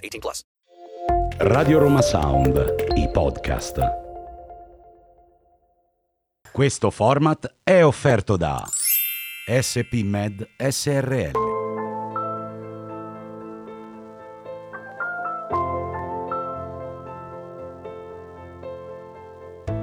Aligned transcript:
18 0.00 0.18
plus. 0.20 0.42
Radio 1.38 1.78
Roma 1.78 2.02
Sound, 2.02 2.74
i 2.94 3.08
podcast. 3.10 3.80
Questo 6.52 6.90
format 6.90 7.56
è 7.62 7.84
offerto 7.84 8.36
da 8.36 8.64
SP 9.46 10.02
Med 10.02 10.46
SRL. 10.56 11.46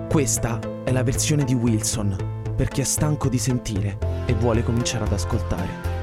Questa 0.09 0.59
è 0.86 0.91
la 0.91 1.03
versione 1.03 1.43
di 1.43 1.53
Wilson 1.53 2.43
per 2.55 2.69
chi 2.69 2.80
è 2.81 2.86
stanco 2.86 3.27
di 3.27 3.38
sentire 3.38 3.97
e 4.25 4.33
vuole 4.33 4.63
cominciare 4.63 5.03
ad 5.03 5.11
ascoltare. 5.11 5.94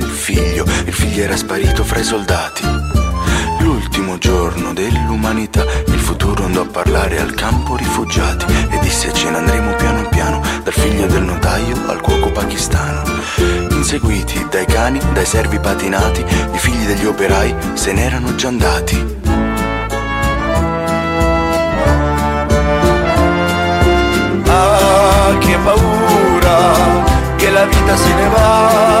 Il 0.00 0.10
figlio, 0.10 0.64
il 0.84 0.92
figlio 0.92 1.22
era 1.22 1.36
sparito 1.36 1.84
fra 1.84 1.98
i 1.98 2.04
soldati. 2.04 2.62
L'ultimo 3.60 4.18
giorno 4.18 4.72
dell'umanità, 4.72 5.64
il 5.86 5.98
futuro 5.98 6.44
andò 6.44 6.62
a 6.62 6.66
parlare 6.66 7.20
al 7.20 7.34
campo 7.34 7.76
rifugiati 7.76 8.46
e 8.70 8.78
disse 8.80 9.12
ce 9.12 9.30
ne 9.30 9.36
andremo 9.38 9.74
piano 9.74 10.08
piano, 10.08 10.40
dal 10.62 10.72
figlio 10.72 11.06
del 11.06 11.22
notaio 11.22 11.76
al 11.86 12.00
cuoco 12.00 12.30
pakistano. 12.30 13.02
Inseguiti 13.70 14.46
dai 14.50 14.66
cani, 14.66 15.00
dai 15.12 15.26
servi 15.26 15.58
patinati, 15.58 16.20
i 16.20 16.58
figli 16.58 16.86
degli 16.86 17.06
operai 17.06 17.54
se 17.74 17.92
n'erano 17.92 18.34
già 18.34 18.48
andati. 18.48 19.18
Ah, 24.46 25.36
che 25.38 25.56
paura, 25.62 26.74
che 27.36 27.50
la 27.50 27.64
vita 27.66 27.96
se 27.96 28.14
ne 28.14 28.28
va, 28.28 29.00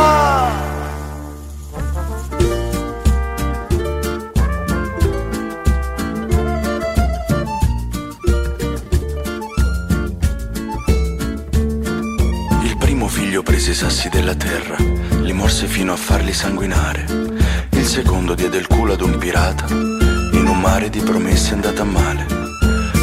prese 13.63 13.85
i 13.85 13.89
sassi 13.89 14.09
della 14.09 14.33
terra, 14.33 14.75
li 15.21 15.33
morse 15.33 15.67
fino 15.67 15.93
a 15.93 15.95
farli 15.95 16.33
sanguinare. 16.33 17.05
Il 17.69 17.85
secondo 17.85 18.33
diede 18.33 18.57
il 18.57 18.65
culo 18.65 18.93
ad 18.93 19.01
un 19.01 19.19
pirata, 19.19 19.67
in 19.69 20.47
un 20.47 20.59
mare 20.59 20.89
di 20.89 20.99
promesse 20.99 21.53
andata 21.53 21.83
male. 21.83 22.25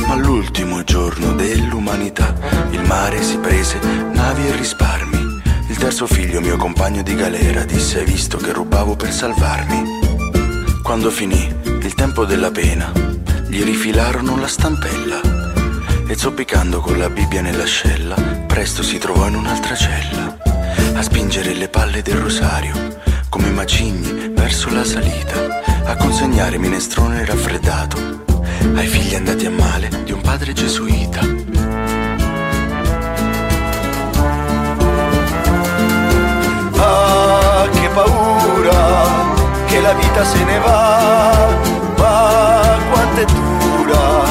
Ma 0.08 0.16
l'ultimo 0.16 0.82
giorno 0.82 1.32
dell'umanità, 1.34 2.34
il 2.72 2.82
mare 2.82 3.22
si 3.22 3.38
prese 3.38 3.78
navi 4.12 4.48
e 4.48 4.56
risparmi. 4.56 5.40
Il 5.68 5.76
terzo 5.76 6.08
figlio, 6.08 6.40
mio 6.40 6.56
compagno 6.56 7.02
di 7.02 7.14
galera, 7.14 7.62
disse 7.62 8.00
hai 8.00 8.04
visto 8.04 8.36
che 8.36 8.52
rubavo 8.52 8.96
per 8.96 9.12
salvarmi. 9.12 9.84
Quando 10.82 11.10
finì 11.10 11.54
il 11.82 11.94
tempo 11.94 12.24
della 12.24 12.50
pena, 12.50 12.90
gli 13.46 13.62
rifilarono 13.62 14.36
la 14.36 14.48
stampella 14.48 15.20
e 16.08 16.16
zoppicando 16.16 16.80
con 16.80 16.98
la 16.98 17.10
Bibbia 17.10 17.42
nell'ascella, 17.42 18.16
presto 18.46 18.82
si 18.82 18.98
trovò 18.98 19.28
in 19.28 19.36
un'altra 19.36 19.76
cella, 19.76 20.27
a 20.98 21.02
spingere 21.02 21.54
le 21.54 21.68
palle 21.68 22.02
del 22.02 22.16
rosario, 22.16 22.74
come 23.28 23.50
macigni 23.50 24.32
verso 24.34 24.68
la 24.70 24.82
salita, 24.82 25.62
a 25.84 25.94
consegnare 25.94 26.58
minestrone 26.58 27.24
raffreddato 27.24 28.24
ai 28.74 28.86
figli 28.88 29.14
andati 29.14 29.46
a 29.46 29.50
male 29.50 29.88
di 30.02 30.10
un 30.10 30.20
padre 30.20 30.52
gesuita. 30.52 31.20
Ah, 36.74 37.68
che 37.70 37.88
paura, 37.94 39.64
che 39.66 39.80
la 39.80 39.92
vita 39.92 40.24
se 40.24 40.44
ne 40.44 40.58
va, 40.58 41.48
ma 41.96 42.76
quanto 42.90 43.20
è 43.20 43.24
dura, 43.24 44.24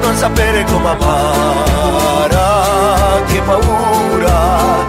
non 0.00 0.16
sapere 0.16 0.64
come 0.64 0.88
amare, 0.88 2.34
Ah, 2.34 3.22
che 3.26 3.40
paura, 3.42 4.88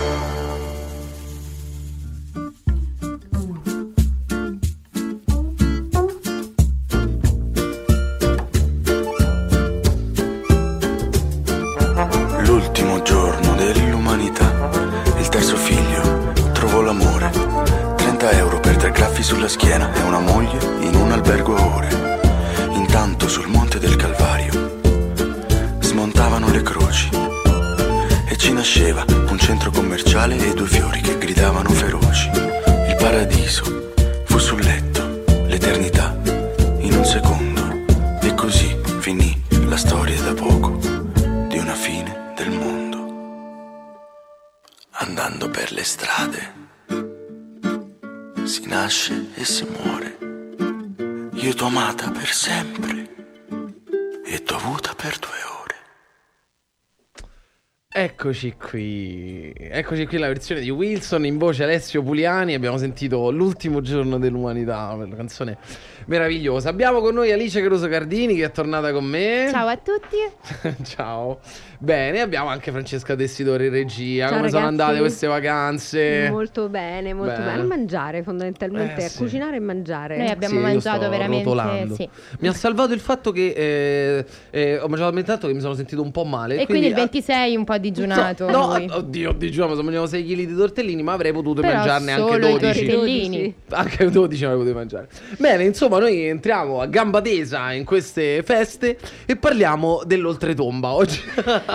eccoci 59.91 60.07
qui 60.07 60.19
la 60.19 60.27
versione 60.27 60.61
di 60.61 60.69
Wilson 60.69 61.25
in 61.25 61.37
voce 61.37 61.63
Alessio 61.63 62.01
Puliani. 62.01 62.53
Abbiamo 62.53 62.77
sentito 62.77 63.29
l'ultimo 63.29 63.81
giorno 63.81 64.17
dell'umanità, 64.19 64.89
una 64.93 65.13
canzone 65.13 65.57
meravigliosa. 66.05 66.69
Abbiamo 66.69 67.01
con 67.01 67.13
noi 67.13 67.29
Alice 67.33 67.61
Caruso 67.61 67.89
Cardini 67.89 68.35
che 68.35 68.45
è 68.45 68.51
tornata 68.51 68.93
con 68.93 69.03
me. 69.03 69.49
Ciao 69.51 69.67
a 69.67 69.75
tutti. 69.75 70.15
Ciao. 70.87 71.41
Bene, 71.83 72.21
abbiamo 72.21 72.47
anche 72.49 72.69
Francesca 72.69 73.15
Tessitore 73.15 73.65
in 73.65 73.71
regia. 73.71 74.27
Ciao, 74.27 74.37
Come 74.37 74.49
sono 74.49 74.65
ragazzi. 74.65 74.81
andate 74.81 74.99
queste 74.99 75.25
vacanze? 75.25 76.29
Molto 76.29 76.69
bene, 76.69 77.11
molto 77.15 77.33
Bene. 77.33 77.43
bene. 77.45 77.61
A 77.61 77.65
mangiare 77.65 78.21
fondamentalmente, 78.21 79.01
Eh, 79.01 79.05
a 79.05 79.09
sì. 79.09 79.17
cucinare 79.17 79.55
e 79.55 79.59
mangiare. 79.61 80.15
Noi 80.17 80.27
abbiamo 80.29 80.57
Sì, 80.57 80.61
mangiato 80.61 81.09
veramente. 81.09 81.43
rotolando. 81.43 81.95
Sì. 81.95 82.07
Mi 82.37 82.47
ha 82.49 82.53
salvato 82.53 82.93
il 82.93 82.99
fatto 82.99 83.31
che 83.31 83.47
eh, 83.55 84.25
eh, 84.51 84.75
ho 84.77 84.81
mangiato 84.89 85.05
talmente 85.05 85.31
tanto 85.31 85.47
che 85.47 85.53
mi 85.55 85.59
sono 85.59 85.73
sentito 85.73 86.03
un 86.03 86.11
po' 86.11 86.23
male. 86.23 86.59
E 86.61 86.65
quindi 86.67 86.85
il 86.85 86.93
ah, 86.93 86.97
26 86.97 87.55
un 87.55 87.63
po' 87.63 87.77
digiunato. 87.79 88.47
No, 88.47 88.75
lui. 88.75 88.85
no, 88.85 88.97
oddio, 88.97 89.31
digiuno, 89.31 89.75
se 89.75 89.81
mangiavo 89.81 90.05
6 90.05 90.23
kg 90.23 90.35
di 90.35 90.55
tortellini, 90.55 91.01
ma 91.01 91.13
avrei 91.13 91.31
potuto 91.33 91.61
Però 91.61 91.73
mangiarne 91.73 92.11
anche 92.11 92.31
solo 92.31 92.47
i 92.47 92.59
12. 92.59 92.85
tortellini. 92.85 93.55
Anche 93.69 94.07
12 94.07 94.43
avrei 94.45 94.57
potuto 94.59 94.75
mangiare. 94.77 95.07
Bene, 95.39 95.63
insomma, 95.63 95.97
noi 95.97 96.25
entriamo 96.25 96.79
a 96.79 96.85
gamba 96.85 97.21
tesa 97.21 97.71
in 97.71 97.85
queste 97.85 98.43
feste 98.43 98.99
e 99.25 99.35
parliamo 99.35 100.03
dell'oltretomba 100.05 100.89
oggi. 100.93 101.19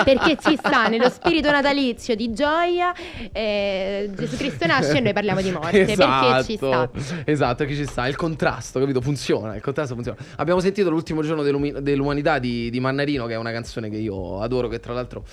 Perché 0.04 0.37
ci 0.40 0.56
sta 0.56 0.88
nello 0.88 1.08
spirito 1.08 1.50
natalizio 1.50 2.14
di 2.14 2.32
gioia. 2.32 2.93
eh, 3.32 4.10
Gesù 4.14 4.37
Cristo 4.37 4.66
nasce 4.66 4.98
e 4.98 5.00
noi 5.00 5.12
parliamo 5.12 5.40
di 5.40 5.50
morte. 5.50 5.84
Perché 5.84 6.44
ci 6.44 6.56
sta. 6.56 6.90
Esatto, 7.25 7.64
che 7.64 7.75
ci 7.75 7.87
sta. 7.87 8.06
Il 8.06 8.16
contrasto, 8.16 8.81
capito? 8.81 9.00
Funziona. 9.00 9.54
Il 9.54 9.62
contrasto 9.62 9.94
funziona. 9.94 10.19
Abbiamo 10.37 10.60
sentito 10.60 10.90
l'ultimo 10.90 11.22
giorno 11.22 11.43
dell'umanità 11.43 12.38
di, 12.38 12.70
di 12.70 12.81
Mannarino, 12.81 13.26
che 13.26 13.34
è 13.34 13.37
una 13.37 13.52
canzone 13.52 13.88
che 13.90 13.96
io 13.96 14.40
adoro, 14.40 14.69
che 14.69 14.81
tra 14.81 14.93
l'altro. 14.93 15.25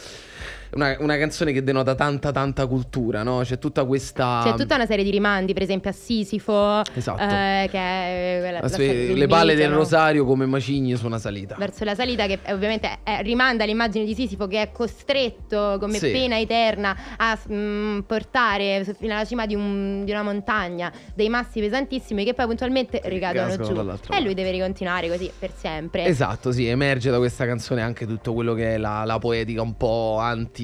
Una, 0.75 0.95
una 0.99 1.17
canzone 1.17 1.51
che 1.51 1.63
denota 1.63 1.95
tanta 1.95 2.31
tanta 2.31 2.65
cultura, 2.67 3.23
no? 3.23 3.41
C'è 3.43 3.59
tutta 3.59 3.83
questa 3.85 4.41
C'è 4.43 4.55
tutta 4.55 4.75
una 4.75 4.85
serie 4.85 5.03
di 5.03 5.11
rimandi, 5.11 5.53
per 5.53 5.61
esempio 5.61 5.89
a 5.89 5.93
Sisifo, 5.93 6.81
Esatto. 6.95 7.21
eh, 7.21 7.67
che 7.69 7.77
è 7.77 8.37
quella- 8.41 8.59
la 8.61 8.67
del 8.67 9.13
le 9.17 9.27
palle 9.27 9.51
mito, 9.53 9.61
del 9.63 9.71
no? 9.71 9.77
rosario 9.77 10.25
come 10.25 10.45
macigni 10.45 10.95
su 10.95 11.05
una 11.05 11.19
salita. 11.19 11.55
Verso 11.57 11.83
la 11.83 11.95
salita, 11.95 12.25
che 12.25 12.39
eh, 12.43 12.53
ovviamente 12.53 12.99
è- 13.03 13.21
rimanda 13.21 13.63
all'immagine 13.63 14.03
di 14.05 14.13
Sisifo 14.15 14.47
che 14.47 14.61
è 14.61 14.71
costretto 14.71 15.77
come 15.79 15.97
Sì. 15.97 16.09
pena 16.11 16.39
eterna 16.39 16.95
a 17.17 17.37
mm, 17.51 17.99
portare 18.01 18.83
fino 18.99 19.13
alla 19.13 19.25
cima 19.25 19.45
di, 19.45 19.55
un- 19.55 20.03
di 20.05 20.11
una 20.11 20.23
montagna 20.23 20.91
dei 21.13 21.29
massi 21.29 21.59
pesantissimi 21.59 22.23
che 22.25 22.33
poi 22.33 22.45
puntualmente 22.47 23.01
ricadono 23.05 23.55
giù. 23.57 23.73
E 24.11 24.21
lui 24.21 24.33
deve 24.33 24.51
ricontinuare 24.51 25.07
così 25.09 25.31
per 25.37 25.51
sempre. 25.55 26.05
Esatto, 26.05 26.51
sì, 26.51 26.67
emerge 26.67 27.11
da 27.11 27.17
questa 27.17 27.45
canzone 27.45 27.81
anche 27.81 28.05
tutto 28.07 28.33
quello 28.33 28.53
che 28.53 28.75
è 28.75 28.77
la, 28.77 29.03
la 29.05 29.19
poetica 29.19 29.61
un 29.61 29.75
po' 29.77 30.17
anti, 30.19 30.61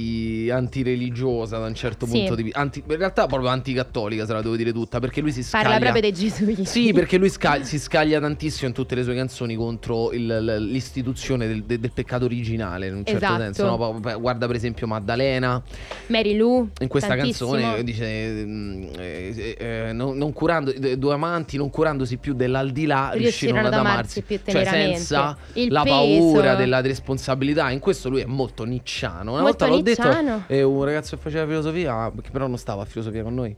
antireligiosa 0.49 1.57
da 1.57 1.65
un 1.67 1.75
certo 1.75 2.05
Sì. 2.05 2.11
punto 2.19 2.35
di 2.35 2.43
vista. 2.43 2.59
Anti- 2.59 2.83
in 2.87 2.97
realtà 2.97 3.25
proprio 3.27 3.49
anticattolica, 3.49 4.25
se 4.25 4.33
la 4.33 4.41
devo 4.41 4.55
dire 4.55 4.71
tutta, 4.71 4.99
perché 4.99 5.21
lui 5.21 5.31
si 5.31 5.43
scaglia... 5.43 5.63
Parla 5.63 5.79
proprio 5.79 6.01
dei 6.01 6.13
gesuiti. 6.13 6.65
Sì, 6.65 6.93
perché 6.93 7.17
lui 7.17 7.29
sca- 7.29 7.63
si 7.63 7.79
scaglia 7.79 8.19
tantissimo 8.19 8.67
in 8.67 8.73
tutte 8.73 8.95
le 8.95 9.03
sue 9.03 9.15
canzoni 9.15 9.55
contro 9.55 10.11
il- 10.11 10.67
l'istituzione 10.69 11.47
del, 11.47 11.63
del- 11.63 11.91
peccato 11.91 12.25
originale, 12.25 12.87
in 12.87 12.95
un 12.95 13.05
certo 13.05 13.23
Esatto. 13.25 13.41
senso. 13.41 13.65
no? 13.65 13.99
Guarda 14.19 14.45
per 14.47 14.55
esempio 14.55 14.87
Maddalena, 14.87 15.61
Mary 16.07 16.35
Lou. 16.35 16.69
in 16.79 16.87
questa 16.87 17.15
tantissimo. 17.15 17.51
canzone 17.51 17.83
dice 17.83 18.43
mm, 18.45 18.83
eh, 18.97 19.55
eh, 19.59 19.93
non, 19.93 20.17
non 20.17 20.31
curando, 20.33 20.71
eh, 20.71 20.97
due 20.97 21.13
amanti 21.13 21.57
non 21.57 21.69
curandosi 21.69 22.17
più 22.17 22.33
dell'aldilà 22.33 23.11
riuscirono 23.13 23.67
ad 23.67 23.73
amarsi 23.73 24.21
più 24.21 24.39
cioè 24.45 24.63
senza 24.65 25.35
Il 25.53 25.71
la 25.71 25.83
peso. 25.83 25.93
paura 25.95 26.55
della 26.55 26.81
responsabilità 26.81 27.69
in 27.71 27.79
questo 27.79 28.09
lui 28.09 28.21
è 28.21 28.25
molto 28.25 28.63
nicciano 28.63 29.31
una 29.33 29.41
Molto 29.41 29.65
volta 29.65 29.67
l'ho. 29.67 29.75
Detto 29.95 30.43
e 30.47 30.63
un 30.63 30.83
ragazzo 30.83 31.15
che 31.15 31.21
faceva 31.21 31.45
filosofia 31.45 32.11
che 32.21 32.29
però 32.31 32.47
non 32.47 32.57
stava 32.57 32.83
a 32.83 32.85
filosofia 32.85 33.23
con 33.23 33.33
noi 33.33 33.55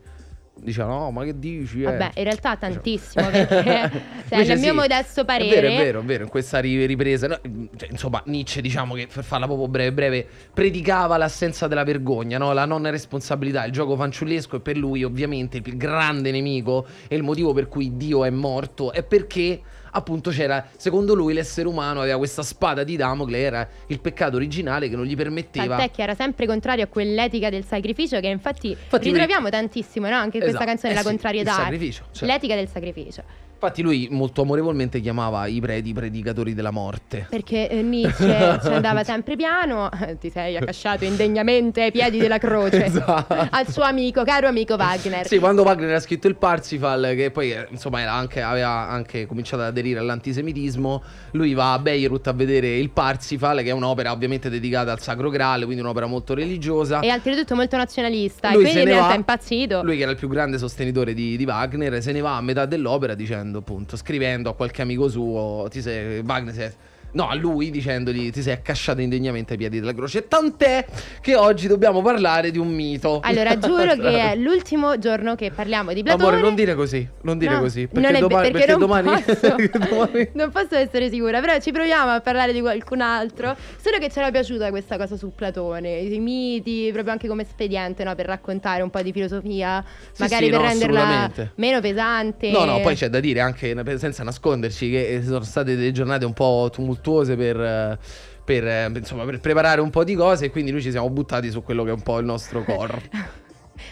diceva 0.54 0.88
no 0.88 1.12
ma 1.12 1.24
che 1.24 1.38
dici 1.38 1.82
eh?" 1.82 1.86
Vabbè, 1.86 2.12
in 2.16 2.24
realtà 2.24 2.56
tantissimo 2.56 3.30
perché 3.30 3.92
cioè, 4.30 4.46
nel 4.46 4.60
mio 4.60 4.72
sì, 4.72 4.76
modesto 4.76 5.26
parere 5.26 5.50
È 5.50 5.62
vero, 5.62 5.68
è 5.68 5.78
vero, 5.78 6.00
è 6.00 6.04
vero. 6.04 6.24
In 6.24 6.30
questa 6.30 6.60
ri- 6.60 6.86
ripresa, 6.86 7.28
no, 7.28 7.40
cioè, 7.76 7.90
insomma, 7.90 8.22
Nietzsche, 8.26 8.62
diciamo 8.62 8.94
che 8.94 9.08
per 9.14 9.24
farla 9.24 9.46
proprio 9.46 9.68
breve, 9.68 9.92
breve, 9.92 10.28
predicava 10.54 11.18
l'assenza 11.18 11.68
della 11.68 11.84
vergogna, 11.84 12.38
no? 12.38 12.54
la 12.54 12.66
non 12.66 12.90
responsabilità, 12.90 13.66
il 13.66 13.72
gioco 13.72 13.96
fanciullesco. 13.96 14.58
E 14.58 14.60
per 14.62 14.78
lui, 14.78 15.04
ovviamente, 15.04 15.58
il 15.58 15.64
più 15.64 15.76
grande 15.76 16.32
nemico 16.32 16.86
e 17.08 17.16
il 17.16 17.24
motivo 17.24 17.54
per 17.54 17.68
cui 17.68 17.98
Dio 17.98 18.24
è 18.24 18.30
morto 18.30 18.92
è 18.92 19.04
perché. 19.04 19.62
Appunto 19.92 20.30
c'era, 20.32 20.66
secondo 20.78 21.14
lui 21.14 21.34
l'essere 21.34 21.68
umano 21.68 22.02
aveva 22.02 22.18
questa 22.18 22.44
spada 22.44 22.84
di 22.84 22.96
Damocle, 22.96 23.38
era 23.38 23.68
il 23.88 24.00
peccato 24.00 24.38
originale 24.38 24.88
che 24.90 24.96
non 24.96 25.06
gli 25.06 25.16
permetteva 25.16 25.76
Tant'è 25.78 25.92
che 25.92 26.02
era 26.02 26.16
sempre 26.16 26.46
contrario 26.46 26.86
a 26.86 26.88
quell'etica 26.88 27.50
del 27.50 27.66
sacrificio 27.66 28.20
che 28.20 28.28
infatti, 28.28 28.70
Infatti 28.70 29.10
lui- 29.10 29.20
ritroviamo 29.20 29.50
tantissimo 29.50 30.08
no? 30.08 30.16
anche 30.16 30.38
in 30.38 30.44
questa 30.44 30.60
Esatto, 30.64 30.66
canzone 30.66 30.92
eh 30.94 30.96
la 30.96 31.02
sì, 31.02 31.08
contrarietà. 31.08 31.52
il 31.52 31.58
sacrificio, 31.58 32.04
certo. 32.12 32.26
L'etica 32.26 32.56
del 32.56 32.68
sacrificio. 32.68 33.24
Infatti 33.62 33.84
lui 33.84 34.08
molto 34.10 34.42
amorevolmente 34.42 35.00
chiamava 35.02 35.46
i 35.46 35.60
preti 35.60 35.94
predicatori 35.94 36.56
della 36.56 36.72
morte. 36.72 37.28
Perché 37.30 37.70
eh, 37.70 37.84
Nietzsche 37.84 38.58
ci 38.60 38.68
andava 38.70 39.04
sempre 39.04 39.36
piano, 39.36 39.88
ti 40.20 40.32
sei 40.32 40.58
accasciato 40.58 41.06
indegnamente 41.06 41.84
ai 41.84 41.92
piedi 41.92 42.18
della 42.18 42.40
croce 42.40 42.86
Esatto. 42.92 43.48
al 43.52 43.68
suo 43.70 43.84
amico, 43.84 44.24
caro 44.24 44.48
amico 44.48 44.74
Wagner. 44.74 45.28
Sì, 45.28 45.38
quando 45.38 45.62
Wagner 45.62 45.94
ha 45.94 46.00
scritto 46.00 46.28
il 46.28 46.38
Parsifal, 46.38 47.14
che 47.16 47.30
poi 47.30 47.52
eh, 47.52 47.68
insomma 47.70 48.02
era 48.02 48.14
anche- 48.14 48.42
aveva 48.42 48.90
anche 48.90 49.28
cominciato 49.28 49.62
ad 49.62 49.68
aderire 49.68 50.00
all'antisemitismo, 50.00 51.04
lui 51.34 51.54
va 51.54 51.74
a 51.74 51.78
Beirut 51.80 52.26
a 52.26 52.34
vedere 52.34 52.80
il 52.80 52.90
Parsifal, 52.90 53.60
che 53.62 53.70
è 53.70 53.74
un'opera 53.74 54.12
ovviamente 54.12 54.50
dedicata 54.50 54.92
al 54.92 55.00
Sacro 55.02 55.30
Graal, 55.30 55.66
quindi 55.66 55.82
un'opera 55.82 56.08
molto 56.08 56.34
religiosa. 56.34 57.02
E 57.02 57.12
oltretutto 57.12 57.54
molto 57.54 57.78
nazionalista. 57.78 58.52
Lui 58.54 58.62
e 58.62 58.64
quindi 58.64 58.80
in 58.80 58.86
realtà 58.88 59.08
va- 59.10 59.14
è 59.14 59.18
impazzito. 59.18 59.84
Lui 59.84 59.98
che 59.98 60.02
era 60.02 60.12
il 60.12 60.18
più 60.18 60.28
grande 60.30 60.58
sostenitore 60.58 61.14
di, 61.14 61.38
di 61.38 61.46
Wagner, 61.46 62.02
se 62.02 62.12
ne 62.12 62.22
va 62.22 62.38
a 62.38 62.42
metà 62.42 62.66
dell'opera 62.66 63.14
dicendo 63.14 63.51
appunto, 63.60 63.96
scrivendo 63.98 64.50
a 64.50 64.56
qualche 64.56 64.82
amico 64.82 65.08
suo, 65.10 65.68
ti 65.70 65.82
sei, 65.82 66.22
è- 66.58 66.74
No, 67.14 67.28
a 67.28 67.36
lui 67.36 67.72
dicendogli 67.72 68.30
ti 68.32 68.42
sei 68.42 68.54
accasciato 68.54 69.02
indegnamente 69.02 69.54
ai 69.54 69.58
piedi 69.58 69.80
della 69.80 69.94
croce. 69.94 70.28
Tant'è 70.28 70.86
che 71.20 71.36
oggi 71.36 71.68
dobbiamo 71.68 72.02
parlare 72.02 72.52
di 72.52 72.58
un 72.58 72.70
mito. 72.70 73.20
Allora, 73.24 73.58
giuro 73.58 73.96
che 73.96 74.32
è 74.32 74.36
l'ultimo 74.40 74.98
giorno 74.98 75.36
che 75.36 75.52
parliamo 75.52 75.92
di 75.94 76.04
Platone. 76.04 76.28
Amore, 76.28 76.42
non 76.42 76.56
dire 76.56 76.74
così, 76.74 77.06
non 77.24 77.38
dire 77.38 77.56
No, 77.56 77.60
così. 77.60 77.88
Perché, 77.88 78.12
non 78.12 78.20
domani, 78.22 78.52
perché 78.52 78.66
perché 78.66 78.72
non 78.72 78.80
domani, 78.80 79.22
posso. 79.24 79.56
domani- 79.90 80.30
Non 80.34 80.52
posso 80.52 80.76
essere 80.76 81.10
sicura, 81.10 81.42
però 81.42 81.60
ci 81.60 81.72
proviamo 81.72 82.12
a 82.12 82.22
parlare 82.22 82.54
di 82.54 82.62
qualcun 82.62 83.02
altro. 83.02 83.56
Solo 83.78 83.98
che 83.98 84.10
ci 84.10 84.20
era 84.20 84.32
piaciuta 84.32 84.70
questa 84.70 84.98
cosa 84.98 85.18
su 85.18 85.34
Platone, 85.36 85.98
i 85.98 86.20
miti, 86.20 86.90
proprio 86.94 87.12
anche 87.12 87.28
come 87.28 87.42
espediente, 87.44 88.06
no? 88.06 88.16
Per 88.16 88.26
raccontare 88.26 88.82
un 88.84 88.90
po' 88.90 89.02
di 89.02 89.12
filosofia, 89.12 89.84
Sì, 90.14 90.22
magari 90.22 90.46
sì, 90.46 90.52
per 90.52 90.60
no, 90.62 90.66
renderla 90.66 91.32
meno 91.56 91.82
pesante. 91.82 92.52
No, 92.52 92.64
no, 92.64 92.80
poi 92.80 92.96
c'è 92.96 93.10
da 93.10 93.20
dire 93.20 93.42
anche 93.42 93.76
senza 93.98 94.24
nasconderci 94.24 94.90
che 94.90 95.16
eh, 95.16 95.24
sono 95.24 95.44
state 95.44 95.76
delle 95.76 95.92
giornate 95.92 96.24
un 96.24 96.34
po' 96.34 96.70
tumultuose 96.72 97.00
per, 97.36 97.60
eh, 97.60 98.00
per, 98.44 98.68
eh, 98.68 98.92
insomma, 98.94 99.26
per 99.26 99.40
preparare 99.40 99.82
un 99.82 99.90
po' 99.90 100.04
di 100.04 100.16
cose 100.16 100.46
e 100.46 100.50
quindi 100.52 100.72
noi 100.72 100.82
ci 100.82 100.92
siamo 100.92 101.10
buttati 101.10 101.50
su 101.50 101.64
quello 101.64 101.84
che 101.84 101.90
è 101.90 101.94
un 101.94 102.02
po' 102.02 102.20
il 102.20 102.26
nostro 102.26 102.64
core. 102.64 103.02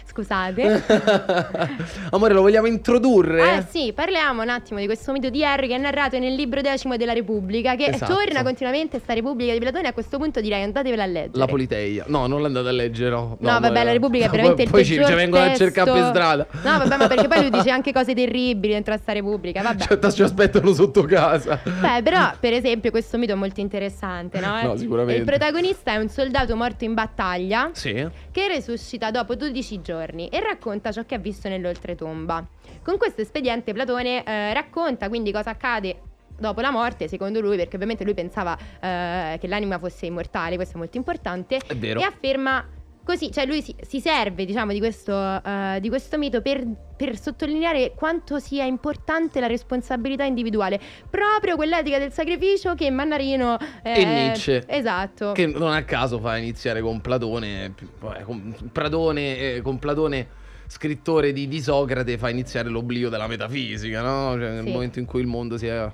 Scusate. 0.10 0.84
Amore, 2.12 2.34
lo 2.34 2.42
vogliamo 2.42 2.66
introdurre? 2.68 3.58
Eh 3.58 3.66
sì, 3.70 3.94
parliamo 3.94 4.42
un 4.42 4.50
attimo 4.50 4.80
di 4.80 4.86
questo 4.86 5.12
mito 5.12 5.30
di 5.30 5.46
Harry 5.46 5.68
che 5.68 5.75
è 5.75 5.78
narrato 5.78 6.18
nel 6.18 6.34
libro 6.34 6.62
decimo 6.62 6.98
della 6.98 7.13
Repubblica, 7.13 7.75
che 7.75 7.86
Esatto. 7.86 8.16
torna 8.16 8.42
continuamente 8.42 9.00
sta 9.00 9.13
Repubblica 9.13 9.54
di 9.54 9.60
Platone. 9.60 9.88
A 9.88 9.94
questo 9.94 10.18
punto 10.18 10.42
direi 10.42 10.63
andatevela 10.63 11.04
a 11.04 11.06
leggere. 11.06 11.38
La 11.38 11.46
Politeia. 11.46 12.06
No, 12.08 12.25
non 12.25 12.42
l'andate 12.42 12.70
a 12.70 12.72
leggere, 12.72 13.12
no. 13.12 13.38
No, 13.39 13.50
vabbè, 13.60 13.70
ma- 13.72 13.84
la 13.84 13.92
Repubblica 13.92 14.25
è 14.25 14.30
Poi- 14.30 14.38
veramente 14.38 14.63
il 14.63 14.70
Poi 14.72 14.84
ci, 14.84 14.96
peggior 14.96 15.10
ci 15.10 15.16
vengono 15.16 15.44
a 15.44 15.56
cercare 15.56 15.92
per 15.92 16.04
strada. 16.06 16.48
No, 16.51 16.78
vabbè, 16.80 16.98
ma 16.98 17.08
perché 17.08 17.28
poi 17.28 17.42
lui 17.42 17.50
dice 17.51 17.70
anche 17.72 17.92
cose 17.94 18.16
terribili 18.16 18.74
dentro 18.74 18.94
a 18.96 18.98
sta 18.98 19.12
Repubblica, 19.13 19.62
vabbè. 19.62 19.86
Cioè, 20.00 20.12
ci 20.12 20.24
aspettano 20.24 20.74
sotto 20.74 21.04
casa. 21.04 21.60
Beh, 21.63 22.01
però, 22.04 22.32
per 22.39 22.54
esempio, 22.54 22.89
questo 22.89 23.18
mito 23.20 23.34
è 23.34 23.36
molto 23.36 23.60
interessante, 23.60 24.39
no? 24.39 24.60
No, 24.63 24.75
sicuramente. 24.75 25.20
Il 25.20 25.25
protagonista 25.28 25.94
è 25.94 25.98
un 25.98 26.10
soldato 26.10 26.56
morto 26.56 26.84
in 26.84 26.94
battaglia 26.96 27.70
Sì. 27.74 28.08
che 28.32 28.48
risuscita 28.48 29.12
dopo 29.12 29.36
12 29.36 29.82
giorni. 29.82 29.99
Giorni 30.00 30.29
e 30.29 30.39
racconta 30.39 30.91
ciò 30.91 31.06
che 31.06 31.15
ha 31.15 31.20
visto 31.20 31.50
nell'oltretomba. 31.50 32.46
Con 32.82 32.98
questo 32.98 33.22
espediente 33.22 33.74
Platone 33.74 34.24
eh, 34.24 34.53
racconta 34.53 35.10
quindi 35.10 35.32
cosa 35.32 35.51
accade 35.51 36.01
dopo 36.38 36.62
la 36.62 36.72
morte, 36.72 37.10
secondo 37.10 37.41
lui, 37.41 37.58
perché 37.58 37.75
ovviamente 37.75 38.06
lui 38.06 38.13
pensava 38.13 38.58
eh, 38.79 39.38
che 39.39 39.48
l'anima 39.48 39.77
fosse 39.77 40.06
immortale, 40.06 40.56
questo 40.56 40.75
è 40.75 40.77
molto 40.77 40.96
importante, 40.96 41.58
È 41.58 41.75
e 41.77 42.03
afferma 42.03 42.65
così, 43.10 43.32
cioè 43.32 43.48
lui 43.48 43.63
si, 43.63 43.75
si 43.82 44.00
serve 44.00 44.46
diciamo 44.46 44.72
di 44.72 44.78
questo, 44.78 45.44
eh, 45.44 45.80
di 45.82 45.89
questo 45.89 46.20
mito 46.20 46.44
per, 46.44 46.63
per 46.96 47.20
sottolineare 47.20 47.94
quanto 47.96 48.38
sia 48.38 48.66
importante 48.66 49.39
la 49.39 49.48
responsabilità 49.48 50.25
individuale, 50.25 50.80
proprio 51.10 51.56
quell'etica 51.56 51.98
del 51.98 52.12
sacrificio 52.12 52.75
che 52.75 52.92
Mannarino... 52.92 53.58
E 53.82 54.01
eh, 54.01 54.06
Nietzsche. 54.06 54.63
Esatto. 54.68 55.32
Che 55.32 55.48
non 55.48 55.72
a 55.72 55.84
caso 55.84 56.20
fa 56.20 56.38
iniziare 56.38 56.82
con 56.82 57.01
Platone, 57.01 57.74
vabbè, 58.00 58.22
con 58.22 58.56
Platone, 58.72 59.38
eh, 59.39 59.62
con 59.63 59.80
Platone 59.80 60.28
scrittore 60.68 61.34
di, 61.34 61.48
di 61.48 61.62
Socrate, 61.62 62.16
fa 62.20 62.30
iniziare 62.30 62.70
l'oblio 62.70 63.10
della 63.10 63.25
metafisica, 63.25 64.04
no? 64.04 64.34
Cioè, 64.34 64.51
nel 64.51 64.66
Sì. 64.66 64.72
momento 64.72 65.00
in 65.00 65.06
cui 65.06 65.22
il 65.22 65.28
mondo 65.28 65.58
si 65.58 65.66
è 65.66 65.92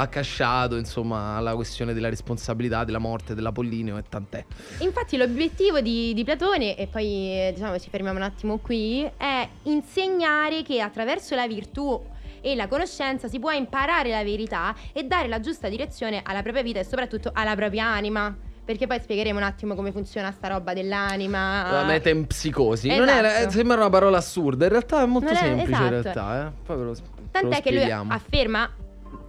accasciato, 0.00 0.76
insomma, 0.76 1.36
alla 1.36 1.54
questione 1.54 1.92
della 1.92 2.08
responsabilità, 2.08 2.84
della 2.84 2.98
morte 2.98 3.34
dell'Apollineo 3.34 3.98
e 3.98 4.04
tant'è. 4.08 4.44
Infatti 4.78 5.16
l'obiettivo 5.16 5.80
di, 5.80 6.14
di 6.14 6.24
Platone, 6.24 6.76
e 6.76 6.86
poi 6.86 7.04
eh, 7.04 7.52
diciamo 7.54 7.78
ci 7.78 7.90
fermiamo 7.90 8.18
un 8.18 8.24
attimo 8.24 8.58
qui, 8.58 9.08
è 9.16 9.48
insegnare 9.64 10.62
che 10.62 10.80
attraverso 10.80 11.34
la 11.34 11.46
virtù 11.46 12.00
e 12.40 12.54
la 12.54 12.68
conoscenza 12.68 13.26
si 13.26 13.40
può 13.40 13.50
imparare 13.50 14.10
la 14.10 14.22
verità 14.22 14.74
e 14.92 15.02
dare 15.04 15.26
la 15.26 15.40
giusta 15.40 15.68
direzione 15.68 16.22
alla 16.24 16.42
propria 16.42 16.62
vita 16.62 16.78
e 16.78 16.84
soprattutto 16.84 17.30
alla 17.32 17.56
propria 17.56 17.86
anima. 17.86 18.36
Perché 18.64 18.86
poi 18.86 19.00
spiegheremo 19.00 19.38
un 19.38 19.44
attimo 19.44 19.74
come 19.74 19.92
funziona 19.92 20.30
sta 20.30 20.48
roba 20.48 20.74
dell'anima. 20.74 21.72
La 21.72 21.84
meta 21.84 22.10
in 22.10 22.26
psicosi. 22.26 22.88
Non 22.88 23.08
Esatto. 23.08 23.26
è, 23.26 23.46
eh, 23.46 23.50
sembra 23.50 23.76
una 23.76 23.88
parola 23.88 24.18
assurda, 24.18 24.66
in 24.66 24.70
realtà 24.70 25.02
è 25.02 25.06
molto 25.06 25.30
è- 25.30 25.36
semplice 25.36 25.68
in 25.68 25.74
esatto. 25.74 25.88
realtà, 25.88 26.46
eh. 26.46 26.52
Poi 26.66 26.76
ve 26.76 26.84
lo, 26.84 26.92
ve 26.92 27.00
lo 27.00 27.28
Tant'è 27.30 27.62
che 27.62 27.72
lui 27.72 27.90
afferma 27.90 28.70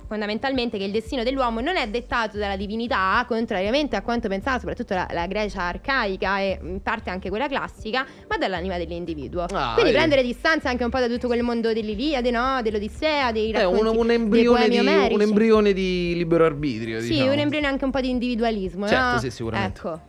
fondamentalmente 0.10 0.80
che 0.80 0.86
il 0.86 0.92
destino 0.92 1.22
dell'uomo 1.24 1.62
non 1.62 1.78
è 1.78 1.88
dettato 1.88 2.40
dalla 2.40 2.56
divinità, 2.58 3.24
contrariamente 3.28 3.96
a 3.96 4.02
quanto 4.02 4.28
pensava 4.28 4.58
soprattutto 4.58 4.96
la, 4.96 5.08
la 5.12 5.28
Grecia 5.28 5.62
arcaica 5.62 6.40
e 6.40 6.60
in 6.64 6.82
parte 6.82 7.12
anche 7.12 7.30
quella 7.30 7.48
classica, 7.48 8.04
ma 8.28 8.38
dall'anima 8.38 8.80
dell'individuo. 8.80 9.44
Ah, 9.44 9.74
Quindi 9.76 9.92
vedi. 9.92 9.94
prendere 9.94 10.24
distanza 10.24 10.68
anche 10.70 10.84
un 10.84 10.90
po' 10.90 11.00
da 11.00 11.08
tutto 11.08 11.28
quel 11.28 11.44
mondo 11.44 11.72
dell'Iliade, 11.72 12.32
no? 12.32 12.60
dell'Odissea, 12.64 13.32
dei 13.32 13.52
un, 13.54 13.60
racconti 13.60 13.98
un 13.98 14.08
dei 14.08 14.16
embrione 14.16 14.68
di, 14.68 14.78
un 14.80 15.22
embrione 15.22 15.74
di 15.74 16.14
libero 16.16 16.44
arbitrio, 16.44 17.00
Sì, 17.02 17.10
diciamo. 17.10 17.32
un 17.32 17.38
embrione 17.38 17.68
anche 17.68 17.86
un 17.86 17.92
po' 17.92 18.02
di 18.02 18.10
individualismo, 18.10 18.88
Certo, 18.88 19.14
no? 19.14 19.20
sì, 19.20 19.30
sicuramente. 19.30 19.78
Ecco, 19.80 20.02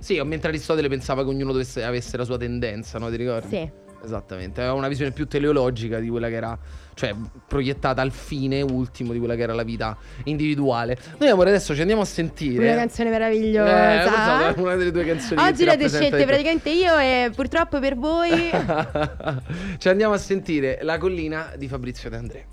Sì, 0.00 0.20
mentre 0.24 0.48
Aristotele 0.48 0.88
pensava 0.88 1.22
che 1.22 1.28
ognuno 1.28 1.52
dovesse, 1.52 1.84
avesse 1.84 2.16
la 2.16 2.24
sua 2.24 2.36
tendenza, 2.38 2.98
no? 2.98 3.08
Ti 3.08 3.16
ricordi? 3.16 3.48
sì. 3.48 3.86
Esattamente, 4.00 4.60
aveva 4.60 4.76
una 4.76 4.86
visione 4.86 5.10
più 5.10 5.26
teleologica 5.26 5.98
di 5.98 6.08
quella 6.08 6.28
che 6.28 6.34
era, 6.36 6.56
cioè 6.98 7.14
proiettata 7.46 8.02
al 8.02 8.10
fine 8.10 8.60
ultimo 8.60 9.12
di 9.12 9.18
quella 9.20 9.36
che 9.36 9.42
era 9.42 9.54
la 9.54 9.62
vita 9.62 9.96
individuale. 10.24 10.98
Noi 11.18 11.28
amore 11.28 11.50
adesso 11.50 11.72
ci 11.72 11.80
andiamo 11.80 12.02
a 12.02 12.04
sentire. 12.04 12.66
Una 12.66 12.76
canzone 12.76 13.08
Eh, 13.08 13.12
meravigliosa. 13.12 14.54
è 14.54 14.58
una 14.58 14.74
delle 14.74 14.90
due 14.90 15.04
canzoni 15.04 15.40
Oggi 15.40 15.64
l'avete 15.64 15.88
scelte 15.88 16.24
praticamente 16.24 16.70
io 16.70 16.98
e 16.98 17.30
purtroppo 17.34 17.78
per 17.78 17.96
voi 17.96 18.30
ci 19.78 19.88
andiamo 19.88 20.14
a 20.14 20.18
sentire 20.18 20.80
La 20.82 20.98
collina 20.98 21.52
di 21.56 21.68
Fabrizio 21.68 22.10
De 22.10 22.16
André. 22.16 22.46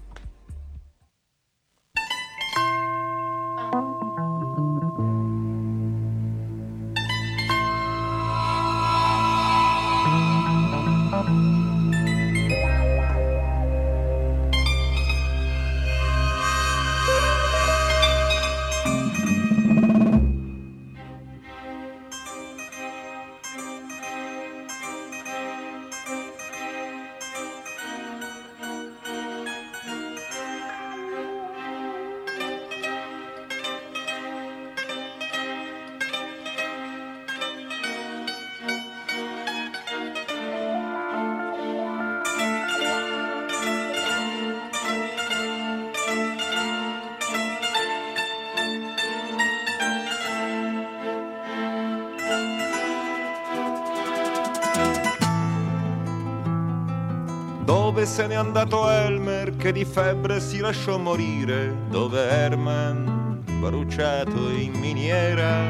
Dove 58.06 58.18
se 58.18 58.28
n'è 58.28 58.36
andato 58.36 58.88
Elmer 58.88 59.56
che 59.56 59.72
di 59.72 59.84
febbre 59.84 60.40
si 60.40 60.60
lasciò 60.60 61.00
morire? 61.00 61.76
Dove 61.90 62.30
Herman 62.30 63.42
bruciato 63.60 64.52
in 64.52 64.74
miniera? 64.74 65.64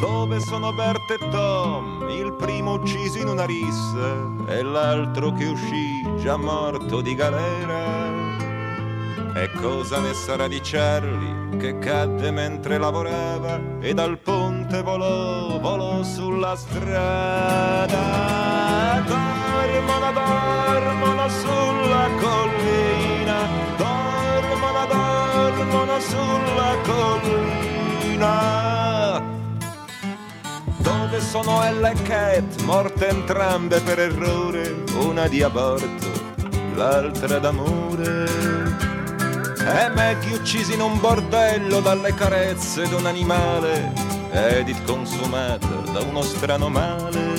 Dove 0.00 0.38
sono 0.38 0.72
Bert 0.72 1.10
e 1.10 1.18
Tom, 1.30 2.08
il 2.08 2.32
primo 2.34 2.74
ucciso 2.74 3.18
in 3.18 3.26
una 3.26 3.44
rissa 3.44 4.14
e 4.48 4.62
l'altro 4.62 5.32
che 5.32 5.46
uscì 5.46 6.06
già 6.22 6.36
morto 6.36 7.00
di 7.00 7.16
galera? 7.16 7.80
E 9.34 9.50
cosa 9.60 9.98
ne 9.98 10.14
sarà 10.14 10.46
di 10.46 10.60
Charlie 10.62 11.56
che 11.58 11.80
cadde 11.80 12.30
mentre 12.30 12.78
lavorava 12.78 13.58
e 13.80 13.92
dal 13.92 14.18
ponte 14.18 14.82
volò, 14.82 15.58
volò 15.58 16.04
sulla 16.04 16.54
strada? 16.54 17.82
Dormono, 19.84 20.12
dormono 20.12 21.28
sulla 21.28 22.08
collina, 22.20 23.48
dormono, 23.76 24.86
dormono 24.86 26.00
sulla 26.00 26.76
collina. 26.84 28.30
Dove 30.76 31.20
sono 31.20 31.64
Ella 31.64 31.90
e 31.90 32.02
Cat, 32.02 32.62
morte 32.62 33.08
entrambe 33.08 33.80
per 33.80 33.98
errore, 33.98 34.84
una 35.00 35.26
di 35.26 35.42
aborto, 35.42 36.06
l'altra 36.74 37.38
d'amore? 37.40 38.70
E 39.58 39.88
Maggie 39.94 40.34
uccisi 40.34 40.74
in 40.74 40.80
un 40.80 41.00
bordello 41.00 41.80
dalle 41.80 42.14
carezze 42.14 42.88
d'un 42.88 43.06
animale, 43.06 43.92
Edith 44.30 44.84
consumata 44.84 45.66
da 45.92 46.00
uno 46.00 46.22
strano 46.22 46.68
male. 46.68 47.31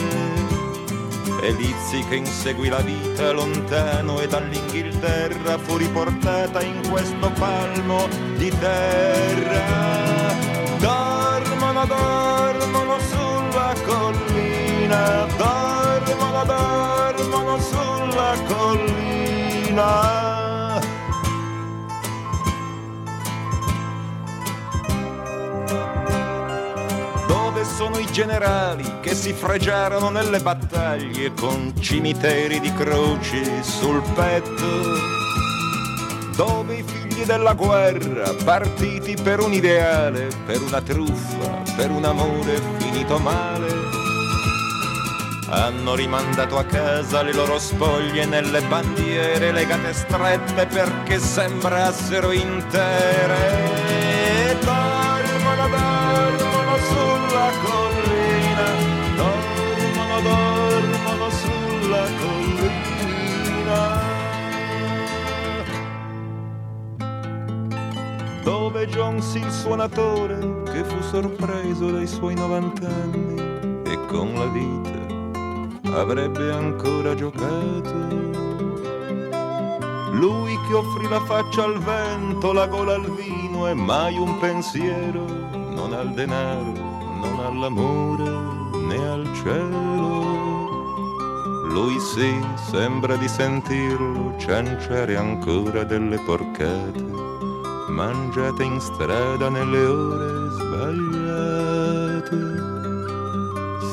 E 1.43 1.51
Lizzie 1.51 2.07
che 2.07 2.15
inseguì 2.15 2.69
la 2.69 2.79
vita 2.79 3.33
lontano 3.33 4.21
e 4.21 4.27
dall'Inghilterra 4.27 5.57
fu 5.57 5.75
riportata 5.75 6.63
in 6.63 6.87
questo 6.89 7.29
palmo 7.31 8.07
di 8.37 8.49
terra. 8.59 9.59
Dormono, 10.79 11.85
dormono 11.85 12.97
sulla 12.97 13.73
collina, 13.83 15.25
dormono, 15.35 16.45
dormono 16.45 17.59
sulla 17.59 18.37
collina. 18.47 20.32
Sono 27.83 27.97
i 27.97 28.09
generali 28.13 28.99
che 29.01 29.13
si 29.13 29.33
fregiarono 29.33 30.07
nelle 30.07 30.39
battaglie 30.39 31.33
con 31.33 31.73
cimiteri 31.81 32.61
di 32.61 32.71
croci 32.71 33.43
sul 33.61 34.01
petto? 34.15 34.95
Dove 36.33 36.75
i 36.75 36.83
figli 36.83 37.25
della 37.25 37.53
guerra, 37.53 38.33
partiti 38.45 39.17
per 39.21 39.41
un 39.41 39.51
ideale, 39.51 40.29
per 40.45 40.61
una 40.61 40.81
truffa, 40.81 41.61
per 41.75 41.91
un 41.91 42.05
amore 42.05 42.61
finito 42.77 43.19
male, 43.19 43.73
hanno 45.49 45.93
rimandato 45.93 46.57
a 46.57 46.63
casa 46.63 47.21
le 47.21 47.33
loro 47.33 47.59
spoglie 47.59 48.25
nelle 48.25 48.61
bandiere 48.61 49.51
legate 49.51 49.91
strette 49.91 50.67
perché 50.67 51.19
sembrassero 51.19 52.31
intere. 52.31 53.81
Dormono, 54.61 55.67
dormono 55.67 56.52
Jones 69.33 69.35
il 69.35 69.51
suonatore 69.51 70.63
che 70.71 70.83
fu 70.83 71.01
sorpreso 71.01 71.89
dai 71.91 72.07
suoi 72.07 72.35
90 72.35 72.87
anni 72.87 73.35
e 73.83 74.05
con 74.07 74.33
la 74.33 74.45
vita 74.45 75.99
avrebbe 75.99 76.51
ancora 76.51 77.15
giocato. 77.15 78.21
Lui 80.11 80.57
che 80.67 80.73
offrì 80.73 81.07
la 81.09 81.21
faccia 81.21 81.63
al 81.63 81.79
vento, 81.79 82.53
la 82.53 82.67
gola 82.67 82.93
al 82.93 83.09
vino 83.11 83.67
e 83.67 83.73
mai 83.73 84.17
un 84.17 84.37
pensiero, 84.39 85.25
non 85.51 85.93
al 85.93 86.13
denaro, 86.13 86.73
non 87.21 87.39
all'amore 87.43 88.29
né 88.85 89.07
al 89.07 89.27
cielo. 89.33 90.41
Lui 91.69 91.99
sì, 91.99 92.39
sembra 92.69 93.15
di 93.15 93.27
sentirlo 93.27 94.35
cianciare 94.37 95.15
ancora 95.15 95.83
delle 95.83 96.19
porcate, 96.19 97.12
mangiate 97.93 98.63
in 98.63 98.79
strada 98.79 99.49
nelle 99.49 99.85
ore 99.85 100.49
sbagliate. 100.57 102.37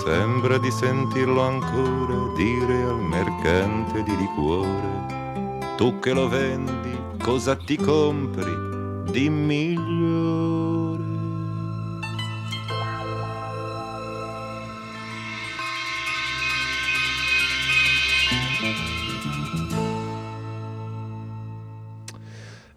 Sembra 0.03 0.57
di 0.59 0.71
sentirlo 0.71 1.43
ancora 1.43 2.33
dire 2.35 2.83
al 2.83 3.01
mercante 3.01 4.03
di 4.03 4.17
liquore, 4.17 5.75
tu 5.77 5.99
che 5.99 6.13
lo 6.15 6.29
vendi, 6.29 6.99
cosa 7.23 7.55
ti 7.55 7.77
compri 7.77 8.69
di 9.11 9.29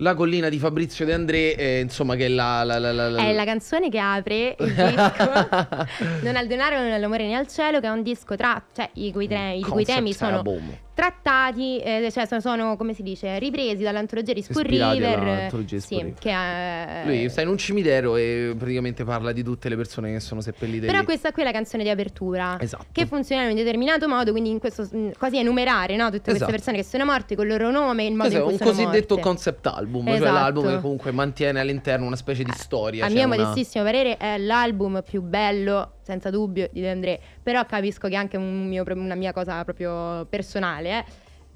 La 0.03 0.15
collina 0.15 0.50
di 0.50 0.60
Fabrizio 0.60 1.05
De 1.05 1.13
André, 1.13 1.55
eh, 1.55 1.79
insomma, 1.79 2.15
che 2.15 2.25
è 2.25 2.27
la. 2.27 2.63
la, 2.65 2.77
la, 2.77 2.91
la- 2.91 3.25
È 3.25 3.31
la 3.33 3.45
canzone 3.45 3.88
che 3.89 4.00
apre 4.00 4.55
il 4.60 4.67
disco 4.75 5.88
Non 6.22 6.36
al 6.36 6.45
denaro, 6.48 6.75
non 6.81 6.91
all'amore 6.91 7.25
né 7.25 7.36
al 7.36 7.48
cielo, 7.48 7.79
che 7.79 7.88
è 7.88 7.89
un 7.89 8.03
disco 8.03 8.36
tra, 8.36 8.62
cioè, 8.75 8.89
i 8.95 9.13
cui, 9.13 9.27
tre- 9.29 9.53
i 9.55 9.62
cui 9.62 9.72
Concept 9.72 9.95
temi 9.98 10.13
sono 10.13 10.38
album. 10.38 10.77
Trattati, 10.93 11.79
eh, 11.79 12.09
cioè 12.12 12.25
sono, 12.25 12.39
sono, 12.39 12.77
come 12.77 12.93
si 12.93 13.03
dice, 13.03 13.38
ripresi 13.39 13.83
dall'antologia 13.83 14.33
di 14.33 14.41
Spur 14.41 14.63
Ispirati 14.63 14.97
River. 15.00 15.51
sì, 15.81 15.95
River. 15.97 16.13
che 16.19 16.29
è- 16.31 17.01
Lui 17.05 17.29
sta 17.29 17.41
in 17.41 17.47
un 17.47 17.57
cimitero 17.57 18.15
e 18.15 18.53
praticamente 18.57 19.03
parla 19.03 19.31
di 19.31 19.43
tutte 19.43 19.69
le 19.69 19.75
persone 19.75 20.12
che 20.12 20.19
sono 20.19 20.41
seppellite 20.41 20.85
Però 20.85 21.00
lì. 21.00 21.05
questa 21.05 21.31
qui 21.31 21.41
è 21.41 21.45
la 21.45 21.51
canzone 21.51 21.83
di 21.83 21.89
apertura. 21.89 22.57
Esatto. 22.59 22.85
Che 22.91 23.05
funzionano 23.05 23.50
in 23.50 23.55
determinato 23.55 24.07
modo, 24.07 24.31
quindi 24.31 24.50
in 24.50 24.59
questo 24.59 24.88
mh, 24.91 25.12
quasi 25.17 25.38
enumerare 25.38 25.95
no, 25.95 26.05
tutte 26.05 26.19
queste 26.31 26.33
Esatto. 26.35 26.51
persone 26.51 26.77
che 26.77 26.83
sono 26.83 27.05
morte 27.05 27.35
con 27.35 27.45
il 27.45 27.51
loro 27.51 27.71
nome, 27.71 28.05
il 28.05 28.13
modo 28.13 28.29
è 28.29 28.38
in 28.38 28.43
cui 28.43 28.51
un 28.53 28.57
sono 28.57 28.69
cosiddetto 28.71 29.15
morte. 29.15 29.29
concept 29.29 29.67
album, 29.67 30.05
cioè 30.07 30.15
Esatto. 30.15 30.31
l'album 30.33 30.69
che 30.75 30.81
comunque 30.81 31.12
mantiene 31.12 31.59
all'interno 31.59 32.05
una 32.05 32.15
specie 32.15 32.43
di 32.43 32.51
storia. 32.53 33.05
A 33.05 33.07
cioè 33.09 33.17
mio 33.17 33.25
una- 33.27 33.35
modestissimo 33.38 33.83
parere 33.83 34.17
è 34.17 34.38
l'album 34.38 35.01
più 35.07 35.21
bello, 35.21 35.93
senza 36.03 36.29
dubbio, 36.29 36.67
di 36.71 36.81
De 36.81 36.89
André. 36.89 37.19
Però 37.43 37.65
capisco 37.65 38.07
che 38.07 38.13
è 38.13 38.17
anche 38.17 38.38
un 38.38 38.67
mio- 38.67 38.83
una 38.88 39.15
mia 39.15 39.33
cosa 39.33 39.63
proprio 39.63 40.25
personale, 40.29 41.00
eh. 41.00 41.03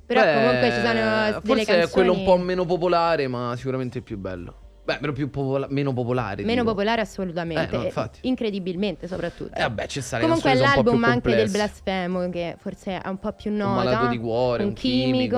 Però 0.05 0.21
Beh, 0.21 0.33
comunque 0.35 0.69
ci 0.71 0.75
sono 0.77 0.93
delle 0.93 1.31
Forse 1.43 1.65
canzoni 1.65 1.81
è 1.81 1.89
quello 1.89 2.13
un 2.13 2.23
po' 2.23 2.37
meno 2.37 2.65
popolare, 2.65 3.27
ma 3.27 3.53
sicuramente 3.57 3.97
il 3.97 4.03
più 4.03 4.17
bello. 4.17 4.65
Beh, 4.85 4.99
però 4.99 5.11
più 5.11 5.29
popola- 5.29 5.67
meno 5.69 5.91
popolare. 5.91 6.43
meno 6.43 6.61
dico. 6.61 6.73
popolare 6.73 7.01
assolutamente, 7.01 7.75
Eh, 7.75 7.91
no, 7.93 8.09
incredibilmente 8.21 9.05
soprattutto. 9.07 9.53
Eh, 9.57 9.61
vabbè, 9.61 9.85
ci 9.87 9.99
le 10.21 10.23
Comunque 10.23 10.51
un 10.53 10.57
l'album 10.59 11.03
anche 11.03 11.35
del 11.35 11.49
blasfemo, 11.51 12.29
che 12.29 12.55
forse 12.57 13.01
è 13.01 13.07
un 13.09 13.17
po' 13.19 13.33
più 13.33 13.51
Un 13.51 13.57
nota. 13.57 13.83
malato 13.83 14.07
di 14.07 14.17
cuore, 14.17 14.63
un 14.63 14.71
chimico. 14.73 15.37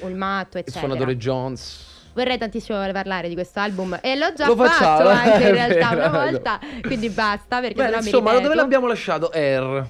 un 0.00 0.12
matto, 0.12 0.58
Il 0.58 0.64
eccetera. 0.64 0.84
suonatore 0.86 1.16
Jones. 1.16 1.99
Vorrei 2.12 2.38
tantissimo 2.38 2.78
parlare 2.92 3.28
di 3.28 3.34
questo 3.34 3.60
album 3.60 3.98
e 4.02 4.16
l'ho 4.16 4.32
già 4.32 4.46
Lo 4.46 4.56
fatto 4.56 5.08
anche 5.08 5.48
in 5.48 5.52
realtà 5.54 5.94
vero. 5.94 6.08
una 6.08 6.24
volta, 6.24 6.58
quindi 6.82 7.08
basta 7.08 7.60
perché 7.60 7.74
Beh, 7.74 7.84
sennò 7.86 7.98
insomma, 8.00 8.38
dove 8.38 8.54
l'abbiamo 8.54 8.86
lasciato? 8.86 9.30
R. 9.32 9.86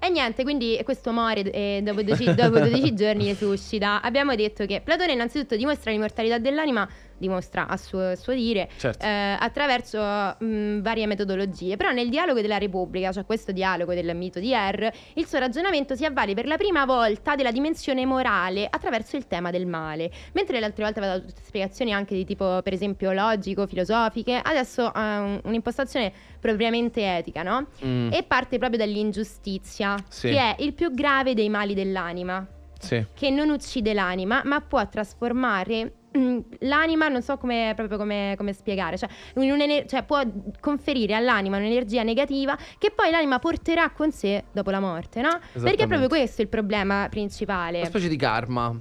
E 0.00 0.10
niente, 0.10 0.44
quindi 0.44 0.80
questo 0.84 1.12
muore 1.12 1.42
e 1.50 1.80
dopo 1.82 2.02
12, 2.02 2.34
dopo 2.34 2.60
12 2.60 2.94
giorni 2.94 3.26
resuscita. 3.26 4.00
Abbiamo 4.00 4.34
detto 4.36 4.64
che 4.64 4.80
Platone 4.82 5.12
innanzitutto 5.12 5.56
dimostra 5.56 5.90
l'immortalità 5.90 6.38
dell'anima, 6.38 6.88
dimostra 7.18 7.66
a 7.66 7.76
suo, 7.76 8.14
suo 8.16 8.32
dire, 8.32 8.68
Certo. 8.78 9.04
eh, 9.04 9.36
attraverso 9.38 9.98
mh, 10.00 10.80
varie 10.80 11.06
metodologie. 11.06 11.76
Però 11.76 11.90
nel 11.90 12.08
dialogo 12.08 12.40
della 12.40 12.58
Repubblica, 12.58 13.12
cioè 13.12 13.24
questo 13.24 13.52
dialogo 13.52 13.92
del 13.94 14.14
mito 14.16 14.38
di 14.40 14.52
R, 14.54 14.90
il 15.14 15.26
suo 15.26 15.38
ragionamento 15.38 15.94
si 15.94 16.04
avvale 16.04 16.34
per 16.34 16.46
la 16.46 16.56
prima 16.56 16.84
volta 16.84 17.34
della 17.34 17.50
dimensione 17.50 18.06
morale 18.06 18.66
attraverso 18.70 19.16
il 19.16 19.26
tema 19.26 19.50
del 19.50 19.66
male. 19.66 20.10
Mentre 20.32 20.58
le 20.60 20.64
altre 20.66 20.84
volte 20.84 20.98
aveva 21.00 21.14
dato 21.18 21.26
tutte 21.28 21.42
spiegazioni 21.44 21.92
anche 21.92 22.14
di 22.14 22.24
tipo, 22.24 22.60
per 22.62 22.72
esempio, 22.72 23.12
logico, 23.12 23.66
filosofiche, 23.66 24.40
adesso 24.42 24.90
ha 24.92 25.20
un- 25.20 25.40
un'impostazione 25.44 26.12
propriamente 26.40 27.16
etica, 27.16 27.42
no? 27.42 27.66
Mm. 27.84 28.12
E 28.12 28.22
parte 28.22 28.58
proprio 28.58 28.78
dall'ingiustizia, 28.78 29.96
Sì. 30.08 30.28
che 30.30 30.38
è 30.38 30.56
il 30.60 30.72
più 30.72 30.92
grave 30.92 31.34
dei 31.34 31.48
mali 31.48 31.74
dell'anima, 31.74 32.46
Sì. 32.78 33.04
che 33.14 33.30
non 33.30 33.50
uccide 33.50 33.92
l'anima, 33.92 34.42
ma 34.44 34.60
può 34.60 34.86
trasformare 34.88 35.84
mm, 35.84 35.97
l'anima, 36.60 37.08
non 37.08 37.22
so 37.22 37.36
come, 37.36 37.72
proprio 37.74 37.98
come, 37.98 38.34
come 38.36 38.52
spiegare, 38.52 38.96
cioè, 38.96 39.08
cioè 39.86 40.02
può 40.04 40.22
conferire 40.60 41.14
all'anima 41.14 41.56
un'energia 41.56 42.02
negativa 42.02 42.56
che 42.78 42.90
poi 42.90 43.10
l'anima 43.10 43.38
porterà 43.38 43.90
con 43.90 44.12
sé 44.12 44.44
dopo 44.52 44.70
la 44.70 44.80
morte, 44.80 45.20
no? 45.20 45.38
Perché 45.52 45.84
è 45.84 45.86
proprio 45.86 46.08
questo 46.08 46.42
il 46.42 46.48
problema 46.48 47.06
principale. 47.10 47.78
Una 47.78 47.86
specie 47.88 48.08
di 48.08 48.16
karma. 48.16 48.80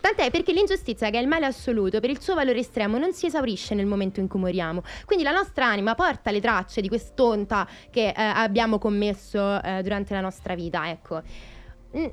Tant'è 0.00 0.30
perché 0.30 0.52
l'ingiustizia, 0.52 1.10
che 1.10 1.18
è 1.18 1.20
il 1.20 1.26
male 1.26 1.46
assoluto, 1.46 1.98
per 1.98 2.10
il 2.10 2.20
suo 2.20 2.34
valore 2.34 2.60
estremo 2.60 2.96
non 2.98 3.12
si 3.12 3.26
esaurisce 3.26 3.74
nel 3.74 3.86
momento 3.86 4.20
in 4.20 4.28
cui 4.28 4.38
moriamo. 4.38 4.82
Quindi 5.04 5.24
la 5.24 5.32
nostra 5.32 5.66
anima 5.66 5.94
porta 5.94 6.30
le 6.30 6.40
tracce 6.40 6.80
di 6.80 6.88
quest'onta 6.88 7.66
che 7.90 8.08
eh, 8.08 8.12
abbiamo 8.16 8.78
commesso 8.78 9.60
eh, 9.62 9.82
durante 9.82 10.14
la 10.14 10.20
nostra 10.20 10.54
vita, 10.54 10.88
ecco. 10.88 11.22
Mm. 11.96 12.06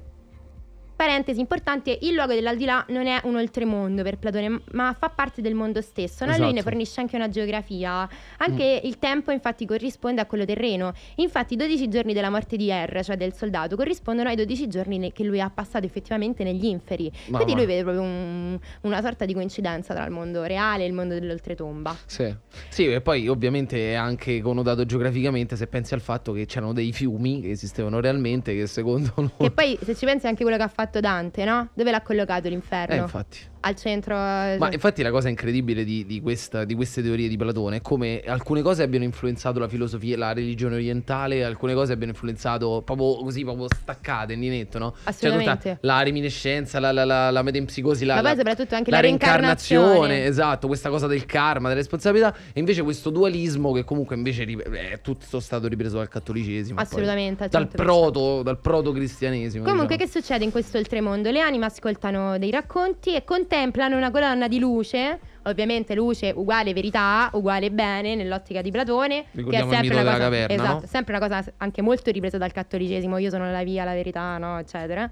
Parentesi 1.04 1.42
importante, 1.42 1.98
il 2.04 2.14
luogo 2.14 2.34
dell'aldilà 2.34 2.86
non 2.88 3.08
è 3.08 3.20
un 3.26 3.36
oltremondo 3.36 4.04
per 4.04 4.18
Platone, 4.18 4.62
ma 4.72 4.96
fa 4.98 5.10
parte 5.10 5.42
del 5.42 5.54
mondo 5.54 5.82
stesso. 5.82 6.24
no? 6.24 6.32
Lui 6.32 6.40
Esatto. 6.40 6.56
ne 6.56 6.62
fornisce 6.62 7.02
anche 7.02 7.18
una 7.18 7.28
geografia. 7.28 8.08
Anche 8.38 8.80
il 8.86 8.98
tempo, 9.00 9.32
infatti, 9.32 9.66
corrisponde 9.66 10.22
a 10.22 10.26
quello 10.26 10.46
terreno. 10.46 10.94
Infatti, 11.16 11.56
i 11.56 11.58
12 11.58 11.90
giorni 11.90 12.14
della 12.14 12.30
morte 12.30 12.56
di 12.56 12.70
R, 12.72 13.02
cioè 13.04 13.18
del 13.18 13.34
soldato, 13.34 13.76
corrispondono 13.76 14.30
ai 14.30 14.38
12 14.38 14.70
giorni 14.70 14.98
ne- 14.98 15.12
che 15.12 15.26
lui 15.26 15.42
ha 15.42 15.50
passato 15.50 15.86
effettivamente 15.86 16.46
negli 16.46 16.64
inferi. 16.68 17.12
Ma 17.28 17.40
Quindi 17.40 17.52
va. 17.52 17.58
lui 17.58 17.68
vede 17.68 17.82
proprio 17.84 18.02
un- 18.04 18.58
una 18.84 19.02
sorta 19.02 19.26
di 19.26 19.34
coincidenza 19.34 19.94
tra 19.94 20.06
il 20.06 20.12
mondo 20.12 20.44
reale 20.44 20.86
e 20.86 20.88
il 20.88 20.94
mondo 20.94 21.16
dell'oltretomba. 21.16 21.98
Sì. 22.06 22.34
Sì, 22.70 22.86
e 22.90 23.02
poi 23.02 23.28
ovviamente 23.28 23.92
è 23.92 23.96
anche 23.96 24.40
connotato 24.42 24.86
geograficamente 24.86 25.58
se 25.58 25.68
pensi 25.68 25.94
al 25.94 26.02
fatto 26.02 26.32
che 26.32 26.46
c'erano 26.46 26.72
dei 26.72 26.94
fiumi 26.94 27.42
che 27.42 27.50
esistevano 27.50 28.00
realmente 28.00 28.56
che 28.56 28.68
secondo 28.68 29.12
noi... 29.18 29.32
Che 29.38 29.52
poi, 29.52 29.78
se 29.84 29.96
ci 29.96 30.06
pensi, 30.06 30.28
anche 30.28 30.44
quello 30.44 30.56
che 30.58 30.64
ha 30.64 30.68
fatto 30.70 30.92
Dante, 31.00 31.44
no? 31.46 31.70
Dove 31.74 31.92
l'ha 31.92 32.02
collocato 32.02 32.48
l'inferno? 32.50 32.96
Eh, 32.96 32.98
infatti. 33.00 33.38
Al 33.66 33.76
centro. 33.76 34.14
eh, 34.16 34.58
Ma 34.60 34.70
infatti 34.74 35.02
la 35.04 35.10
cosa 35.12 35.30
incredibile 35.30 35.86
di, 35.86 36.06
di 36.06 36.20
questa- 36.20 36.66
di 36.66 36.76
queste 36.76 37.02
teorie 37.02 37.30
di 37.30 37.38
Platone 37.38 37.78
è 37.78 37.82
come 37.82 38.20
alcune 38.26 38.62
cose 38.62 38.84
abbiano 38.84 39.06
influenzato 39.06 39.58
la 39.58 39.70
filosofia, 39.70 40.18
la 40.18 40.34
religione 40.34 40.76
orientale, 40.76 41.46
alcune 41.46 41.74
cose 41.74 41.94
abbiano 41.94 42.12
influenzato 42.12 42.82
proprio 42.84 43.16
così, 43.24 43.44
proprio 43.44 43.68
staccate, 43.74 44.34
in 44.34 44.40
netto, 44.42 44.80
no? 44.80 44.92
Cioè 44.92 45.02
Assolutamente. 45.06 45.70
tutta 45.76 45.78
la 45.88 46.04
reminiscenza, 46.04 46.82
la, 46.82 46.92
la, 46.92 47.06
la, 47.06 47.32
la 47.32 47.42
metempsicosi, 47.42 48.04
la, 48.04 48.16
Ma 48.16 48.22
poi 48.22 48.36
soprattutto 48.36 48.76
anche 48.76 48.92
la 48.92 48.98
la 48.98 49.02
reincarnazione. 49.04 50.26
esatto, 50.26 50.68
questa 50.68 50.90
cosa 50.90 51.08
del 51.08 51.26
karma, 51.26 51.70
della 51.70 51.80
responsabilità, 51.80 52.36
e 52.52 52.60
invece 52.60 52.82
questo 52.84 53.12
dualismo 53.12 53.72
che 53.72 53.86
comunque 53.86 54.18
invece 54.18 54.44
ri- 54.44 54.58
è 54.58 55.00
tutto 55.02 55.40
stato 55.40 55.68
ripreso 55.68 55.98
dal 55.98 56.10
cattolicesimo. 56.10 56.76
poi. 56.76 56.84
Assolutamente, 56.84 57.44
al 57.44 57.50
Dal 57.50 57.64
100%. 57.72 57.76
proto, 57.76 58.42
dal 58.44 58.60
proto-cristianesimo. 58.60 59.64
Comunque, 59.64 59.96
diciamo. 59.96 60.12
che 60.14 60.20
succede 60.22 60.44
in 60.44 60.52
questo 60.52 60.78
oltremondo? 60.84 61.32
Le 61.32 61.40
anime 61.40 61.66
ascoltano 61.66 62.38
dei 62.38 62.52
racconti 62.52 63.16
e 63.16 63.24
contemplano 63.24 63.98
una 63.98 64.12
colonna 64.12 64.48
di 64.48 64.60
luce. 64.60 65.20
Ovviamente 65.44 65.96
luce 65.96 66.32
uguale 66.36 66.74
verità, 66.74 67.30
uguale 67.34 67.72
bene 67.72 68.16
nell'ottica 68.16 68.62
di 68.62 68.72
Platone. 68.72 69.26
Ricordiamo 69.32 69.70
che 69.70 69.76
il 69.76 69.82
è 69.82 69.84
sempre 69.84 70.02
una 70.02 70.12
cosa, 70.12 70.24
caverna, 70.24 70.54
esatto, 70.54 70.80
no? 70.82 70.88
sempre 70.88 71.18
una 71.18 71.28
cosa 71.28 71.52
anche 71.58 71.82
molto 71.82 72.12
ripresa 72.12 72.38
dal 72.38 72.52
cattolicesimo. 72.52 73.18
Io 73.18 73.30
sono 73.30 73.50
la 73.50 73.64
via, 73.64 73.84
la 73.84 73.94
verità, 73.94 74.38
no, 74.38 74.60
eccetera. 74.60 75.10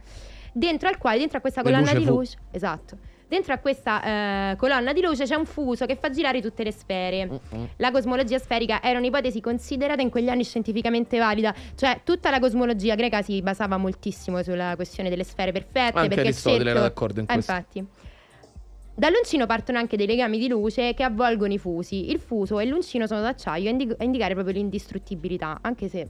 Dentro 0.53 0.89
al 0.89 0.97
quale, 0.97 1.17
dentro 1.17 1.37
a 1.37 1.41
questa 1.41 1.61
colonna 1.61 1.81
luce 1.81 1.97
di 1.97 2.05
fu. 2.05 2.11
luce, 2.11 2.37
esatto. 2.51 2.97
Dentro 3.31 3.53
a 3.53 3.59
questa 3.59 4.51
eh, 4.51 4.55
colonna 4.57 4.91
di 4.91 4.99
luce 4.99 5.23
c'è 5.23 5.35
un 5.35 5.45
fuso 5.45 5.85
che 5.85 5.95
fa 5.95 6.09
girare 6.09 6.41
tutte 6.41 6.63
le 6.65 6.73
sfere. 6.73 7.39
La 7.77 7.89
cosmologia 7.89 8.37
sferica 8.37 8.83
era 8.83 8.99
un'ipotesi 8.99 9.39
considerata 9.39 10.01
in 10.01 10.09
quegli 10.09 10.27
anni 10.27 10.43
scientificamente 10.43 11.17
valida, 11.17 11.55
cioè 11.75 12.01
tutta 12.03 12.29
la 12.29 12.41
cosmologia 12.41 12.93
greca 12.95 13.21
si 13.21 13.41
basava 13.41 13.77
moltissimo 13.77 14.43
sulla 14.43 14.73
questione 14.75 15.07
delle 15.07 15.23
sfere 15.23 15.53
perfette. 15.53 15.97
Anche 15.97 16.09
perché 16.09 16.21
Aristotele 16.27 16.55
era 16.55 16.63
cerchio- 16.71 16.81
d'accordo 16.89 17.19
in 17.21 17.25
Eh, 17.29 17.33
questo. 17.33 17.51
infatti. 17.53 17.85
Dall'uncino 18.95 19.45
partono 19.45 19.77
anche 19.77 19.95
dei 19.95 20.07
legami 20.07 20.37
di 20.37 20.49
luce 20.49 20.93
che 20.93 21.03
avvolgono 21.03 21.53
i 21.53 21.57
fusi. 21.57 22.11
Il 22.11 22.19
fuso 22.19 22.59
e 22.59 22.65
l'uncino 22.65 23.07
sono 23.07 23.21
d'acciaio 23.21 23.69
a, 23.69 23.71
indi- 23.71 23.95
a 23.97 24.03
indicare 24.03 24.33
proprio 24.33 24.55
l'indistruttibilità, 24.55 25.59
anche 25.61 25.87
se 25.87 26.05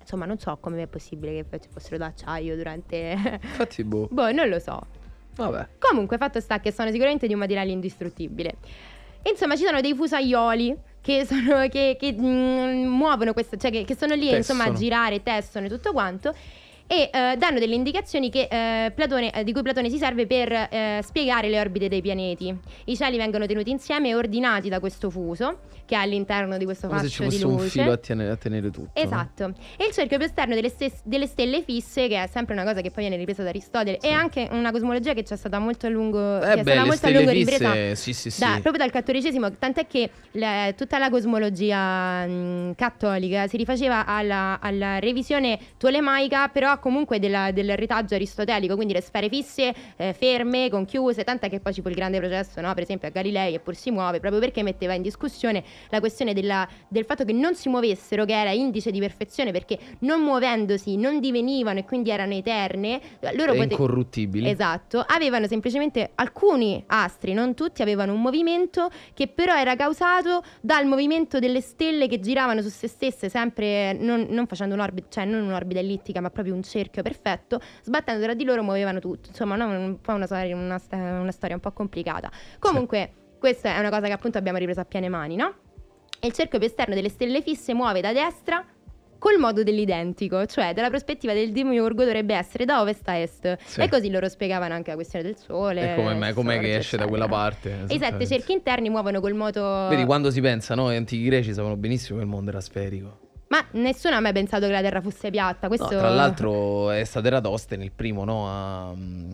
insomma 0.00 0.24
non 0.24 0.38
so 0.38 0.56
come 0.60 0.80
è 0.80 0.86
possibile 0.86 1.44
che 1.50 1.58
fossero 1.68 1.96
d'acciaio 1.96 2.54
durante... 2.54 3.40
Infatti, 3.42 3.82
boh. 3.82 4.06
boh, 4.12 4.30
non 4.30 4.48
lo 4.48 4.60
so. 4.60 4.80
Vabbè. 5.38 5.68
Comunque, 5.78 6.18
fatto 6.18 6.40
sta 6.40 6.58
che 6.60 6.72
sono 6.72 6.90
sicuramente 6.90 7.26
di 7.26 7.32
un 7.32 7.38
materiale 7.38 7.70
indistruttibile. 7.70 8.54
Insomma, 9.22 9.56
ci 9.56 9.64
sono 9.64 9.80
dei 9.80 9.94
fusaioli 9.94 10.76
che, 11.00 11.24
sono, 11.26 11.68
che, 11.68 11.96
che, 11.98 12.12
mm, 12.12 12.86
muovono 12.86 13.32
questo, 13.32 13.56
cioè 13.56 13.70
che, 13.70 13.84
che 13.84 13.96
sono 13.96 14.14
lì 14.14 14.34
insomma 14.34 14.64
a 14.64 14.66
Tessono. 14.66 14.84
girare, 14.84 15.22
tessono 15.22 15.66
e 15.66 15.68
tutto 15.68 15.92
quanto. 15.92 16.34
E 16.90 17.10
eh, 17.12 17.36
danno 17.36 17.58
delle 17.60 17.74
indicazioni 17.74 18.30
che, 18.30 18.48
eh, 18.50 18.90
Platone- 18.92 19.30
eh, 19.30 19.44
di 19.44 19.52
cui 19.52 19.62
Platone 19.62 19.90
si 19.90 19.98
serve 19.98 20.26
per 20.26 20.50
eh, 20.52 21.00
spiegare 21.04 21.48
le 21.48 21.60
orbite 21.60 21.86
dei 21.88 22.00
pianeti. 22.00 22.52
I 22.86 22.96
cieli 22.96 23.18
vengono 23.18 23.46
tenuti 23.46 23.70
insieme 23.70 24.08
e 24.08 24.14
ordinati 24.14 24.68
da 24.70 24.80
questo 24.80 25.10
fuso 25.10 25.58
che 25.84 25.94
è 25.94 25.98
all'interno 25.98 26.58
di 26.58 26.64
questo 26.66 26.86
Come 26.86 27.00
se 27.00 27.08
ci 27.08 27.16
fascio 27.24 27.28
di 27.30 27.36
fosse 27.36 27.46
un 27.46 27.52
luce. 27.62 27.68
filo 27.80 27.92
a 27.92 27.96
tenere, 27.96 28.30
a 28.30 28.36
tenere 28.36 28.70
tutto. 28.70 28.90
Esatto. 28.92 29.54
E 29.78 29.86
il 29.86 29.92
cerchio 29.92 30.18
più 30.18 30.26
esterno 30.26 30.54
delle, 30.54 30.68
stes- 30.68 31.00
delle 31.02 31.26
stelle 31.26 31.62
fisse, 31.62 32.08
che 32.08 32.22
è 32.22 32.26
sempre 32.26 32.52
una 32.52 32.64
cosa 32.64 32.82
che 32.82 32.90
poi 32.90 33.04
viene 33.04 33.16
ripresa 33.16 33.42
da 33.42 33.48
Aristotele, 33.48 33.98
e 33.98 34.10
anche 34.10 34.48
una 34.50 34.70
cosmologia 34.70 35.14
che 35.14 35.22
c'è 35.22 35.36
stata 35.36 35.58
molto 35.58 35.86
a 35.86 35.88
lungo, 35.88 36.42
Eh 36.42 36.62
beh, 36.62 36.84
molto 36.84 37.06
a 37.06 37.10
lungo 37.10 37.30
fisse, 37.30 37.50
ripresa 37.52 37.94
sì, 37.94 38.12
sì, 38.12 38.30
sì. 38.30 38.40
da- 38.40 38.58
proprio 38.60 38.76
dal 38.76 38.90
cattolicesimo, 38.90 39.52
tant'è 39.56 39.86
che 39.86 40.10
la- 40.32 40.72
tutta 40.76 40.98
la 40.98 41.08
cosmologia 41.08 42.26
mh, 42.26 42.74
cattolica 42.74 43.46
si 43.46 43.56
rifaceva 43.56 44.04
alla, 44.04 44.58
alla 44.60 44.98
revisione 44.98 45.58
tolemaica, 45.78 46.48
però 46.48 46.77
comunque 46.78 47.18
della- 47.18 47.50
del 47.52 47.76
retaggio 47.76 48.14
aristotelico, 48.14 48.74
quindi 48.74 48.92
le 48.92 49.00
sfere 49.00 49.28
fisse, 49.28 49.72
eh, 49.96 50.12
ferme, 50.12 50.68
conchiuse, 50.70 51.24
tant'è 51.24 51.48
che 51.48 51.60
poi 51.60 51.72
ci 51.72 51.80
fu 51.82 51.88
il 51.88 51.94
grande 51.94 52.18
processo, 52.18 52.60
no? 52.60 52.72
per 52.74 52.82
esempio 52.82 53.08
a 53.08 53.10
Galilei, 53.10 53.54
eppur 53.54 53.74
si 53.74 53.90
muove, 53.90 54.20
proprio 54.20 54.40
perché 54.40 54.62
metteva 54.62 54.94
in 54.94 55.02
discussione 55.02 55.62
la 55.90 56.00
questione 56.00 56.32
della- 56.34 56.68
del 56.88 57.04
fatto 57.04 57.24
che 57.24 57.32
non 57.32 57.54
si 57.54 57.68
muovessero, 57.68 58.24
che 58.24 58.38
era 58.38 58.50
indice 58.50 58.90
di 58.90 58.98
perfezione, 59.00 59.50
perché 59.52 59.78
non 60.00 60.20
muovendosi 60.22 60.96
non 60.96 61.20
divenivano 61.20 61.78
e 61.80 61.84
quindi 61.84 62.10
erano 62.10 62.34
eterne, 62.34 63.00
loro 63.34 63.52
pote- 63.54 63.72
incorruttibili. 63.74 64.48
Esatto, 64.48 65.04
avevano 65.06 65.46
semplicemente 65.46 66.10
alcuni 66.14 66.82
astri, 66.86 67.32
non 67.32 67.54
tutti, 67.54 67.82
avevano 67.82 68.12
un 68.12 68.20
movimento 68.20 68.90
che 69.14 69.28
però 69.28 69.54
era 69.56 69.76
causato 69.76 70.42
dal 70.60 70.86
movimento 70.86 71.38
delle 71.38 71.60
stelle 71.60 72.08
che 72.08 72.20
giravano 72.20 72.62
su 72.62 72.68
se 72.68 72.88
stesse, 72.88 73.28
sempre 73.28 73.92
non, 73.94 74.26
non 74.30 74.46
facendo 74.46 74.74
un'orbita, 74.74 75.06
cioè 75.10 75.24
non 75.24 75.42
un'orbita 75.42 75.80
ellittica, 75.80 76.20
ma 76.20 76.30
proprio 76.30 76.54
un 76.54 76.62
cerchio 76.68 77.02
perfetto, 77.02 77.60
sbattendo 77.82 78.22
tra 78.22 78.34
di 78.34 78.44
loro 78.44 78.62
muovevano 78.62 79.00
tutto. 79.00 79.28
Insomma, 79.30 79.56
no, 79.56 79.66
un 79.66 80.00
po' 80.00 80.12
una 80.12 80.26
storia, 80.26 80.54
una, 80.54 80.80
una 80.90 81.32
storia 81.32 81.56
un 81.56 81.60
po' 81.62 81.72
complicata. 81.72 82.30
Comunque, 82.58 83.12
questa 83.38 83.74
è 83.74 83.78
una 83.78 83.90
cosa 83.90 84.06
che 84.06 84.12
appunto 84.12 84.38
abbiamo 84.38 84.58
ripreso 84.58 84.80
a 84.80 84.84
piene 84.84 85.08
mani, 85.08 85.36
no? 85.36 85.54
E 86.20 86.26
il 86.26 86.32
cerchio 86.32 86.58
più 86.58 86.66
esterno 86.66 86.94
delle 86.94 87.08
stelle 87.08 87.42
fisse 87.42 87.74
muove 87.74 88.00
da 88.00 88.12
destra 88.12 88.64
col 89.18 89.38
modo 89.38 89.62
dell'identico, 89.62 90.46
cioè 90.46 90.72
dalla 90.72 90.88
prospettiva 90.88 91.32
del 91.32 91.50
demiurgo 91.50 92.04
dovrebbe 92.04 92.34
essere 92.34 92.64
da 92.64 92.80
ovest 92.80 93.08
a 93.08 93.16
est. 93.18 93.56
Sì. 93.64 93.80
E 93.80 93.88
così 93.88 94.10
loro 94.10 94.28
spiegavano 94.28 94.74
anche 94.74 94.90
la 94.90 94.96
questione 94.96 95.24
del 95.24 95.36
sole. 95.36 95.92
E 95.92 95.94
come 95.96 96.14
me- 96.14 96.32
com'è 96.32 96.58
che 96.60 96.76
esce 96.76 96.96
da 96.96 97.06
quella 97.06 97.28
parte? 97.28 97.84
E 97.88 97.94
i 97.94 97.98
sette 97.98 98.26
cerchi 98.26 98.52
interni 98.52 98.88
muovono 98.88 99.20
col 99.20 99.34
moto. 99.34 99.88
Vedi, 99.88 100.04
quando 100.04 100.30
si 100.30 100.40
pensa, 100.40 100.74
no? 100.74 100.90
Gli 100.92 100.96
antichi 100.96 101.24
greci 101.24 101.50
sapevano 101.50 101.76
benissimo 101.76 102.18
che 102.18 102.24
il 102.24 102.30
mondo 102.30 102.50
era 102.50 102.60
sferico. 102.60 103.26
Ma 103.48 103.64
nessuno 103.72 104.14
ha 104.16 104.20
mai 104.20 104.32
pensato 104.32 104.66
che 104.66 104.72
la 104.72 104.82
Terra 104.82 105.00
fosse 105.00 105.30
piatta. 105.30 105.68
Questo... 105.68 105.90
No, 105.90 105.98
tra 105.98 106.10
l'altro 106.10 106.90
è 106.90 107.04
stato 107.04 107.26
Eratostene 107.26 107.82
il 107.82 107.92
primo, 107.92 108.24
no? 108.24 108.48
A, 108.48 108.92
mm, 108.94 109.32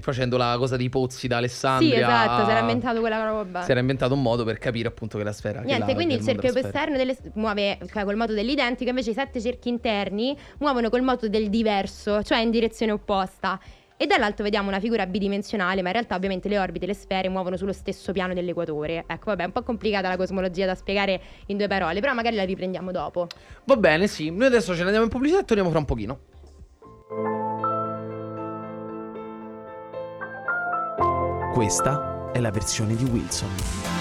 facendo 0.00 0.36
la 0.36 0.54
cosa 0.58 0.76
dei 0.76 0.88
pozzi 0.88 1.28
da 1.28 1.36
Alessandria. 1.36 1.94
Sì, 1.94 2.00
esatto, 2.00 2.44
si 2.44 2.50
era 2.50 2.60
inventato 2.60 3.00
quella 3.00 3.24
roba. 3.24 3.62
si 3.62 3.70
era 3.70 3.80
inventato 3.80 4.14
un 4.14 4.22
modo 4.22 4.44
per 4.44 4.58
capire 4.58 4.88
appunto 4.88 5.16
che 5.18 5.24
la 5.24 5.32
sfera. 5.32 5.60
Niente, 5.60 5.86
la- 5.88 5.94
quindi 5.94 6.14
il 6.14 6.22
cerchio 6.24 6.54
esterno 6.54 6.96
delle- 6.96 7.16
muove 7.34 7.78
cioè, 7.92 8.04
col 8.04 8.16
moto 8.16 8.32
dell'identico, 8.32 8.90
invece 8.90 9.10
i 9.10 9.14
sette 9.14 9.40
cerchi 9.40 9.68
interni 9.68 10.36
muovono 10.58 10.88
col 10.88 11.02
moto 11.02 11.28
del 11.28 11.48
diverso, 11.48 12.22
cioè 12.22 12.38
in 12.38 12.50
direzione 12.50 12.92
opposta. 12.92 13.60
E 14.02 14.06
dall'alto 14.06 14.42
vediamo 14.42 14.66
una 14.66 14.80
figura 14.80 15.06
bidimensionale, 15.06 15.80
ma 15.80 15.86
in 15.86 15.92
realtà 15.94 16.16
ovviamente 16.16 16.48
le 16.48 16.58
orbite 16.58 16.86
e 16.86 16.88
le 16.88 16.94
sfere 16.94 17.28
muovono 17.28 17.56
sullo 17.56 17.72
stesso 17.72 18.10
piano 18.10 18.34
dell'equatore. 18.34 19.04
Ecco, 19.06 19.26
vabbè, 19.26 19.42
è 19.44 19.46
un 19.46 19.52
po' 19.52 19.62
complicata 19.62 20.08
la 20.08 20.16
cosmologia 20.16 20.66
da 20.66 20.74
spiegare 20.74 21.20
in 21.46 21.56
due 21.56 21.68
parole, 21.68 22.00
però 22.00 22.12
magari 22.12 22.34
la 22.34 22.42
riprendiamo 22.42 22.90
dopo. 22.90 23.28
Va 23.62 23.76
bene, 23.76 24.08
sì. 24.08 24.30
Noi 24.30 24.48
adesso 24.48 24.72
ce 24.72 24.80
ne 24.80 24.86
andiamo 24.86 25.04
in 25.04 25.08
pubblicità 25.08 25.42
e 25.42 25.44
torniamo 25.44 25.70
fra 25.70 25.78
un 25.78 25.84
pochino. 25.84 26.18
Questa 31.52 32.30
è 32.32 32.40
la 32.40 32.50
versione 32.50 32.96
di 32.96 33.04
Wilson. 33.04 33.91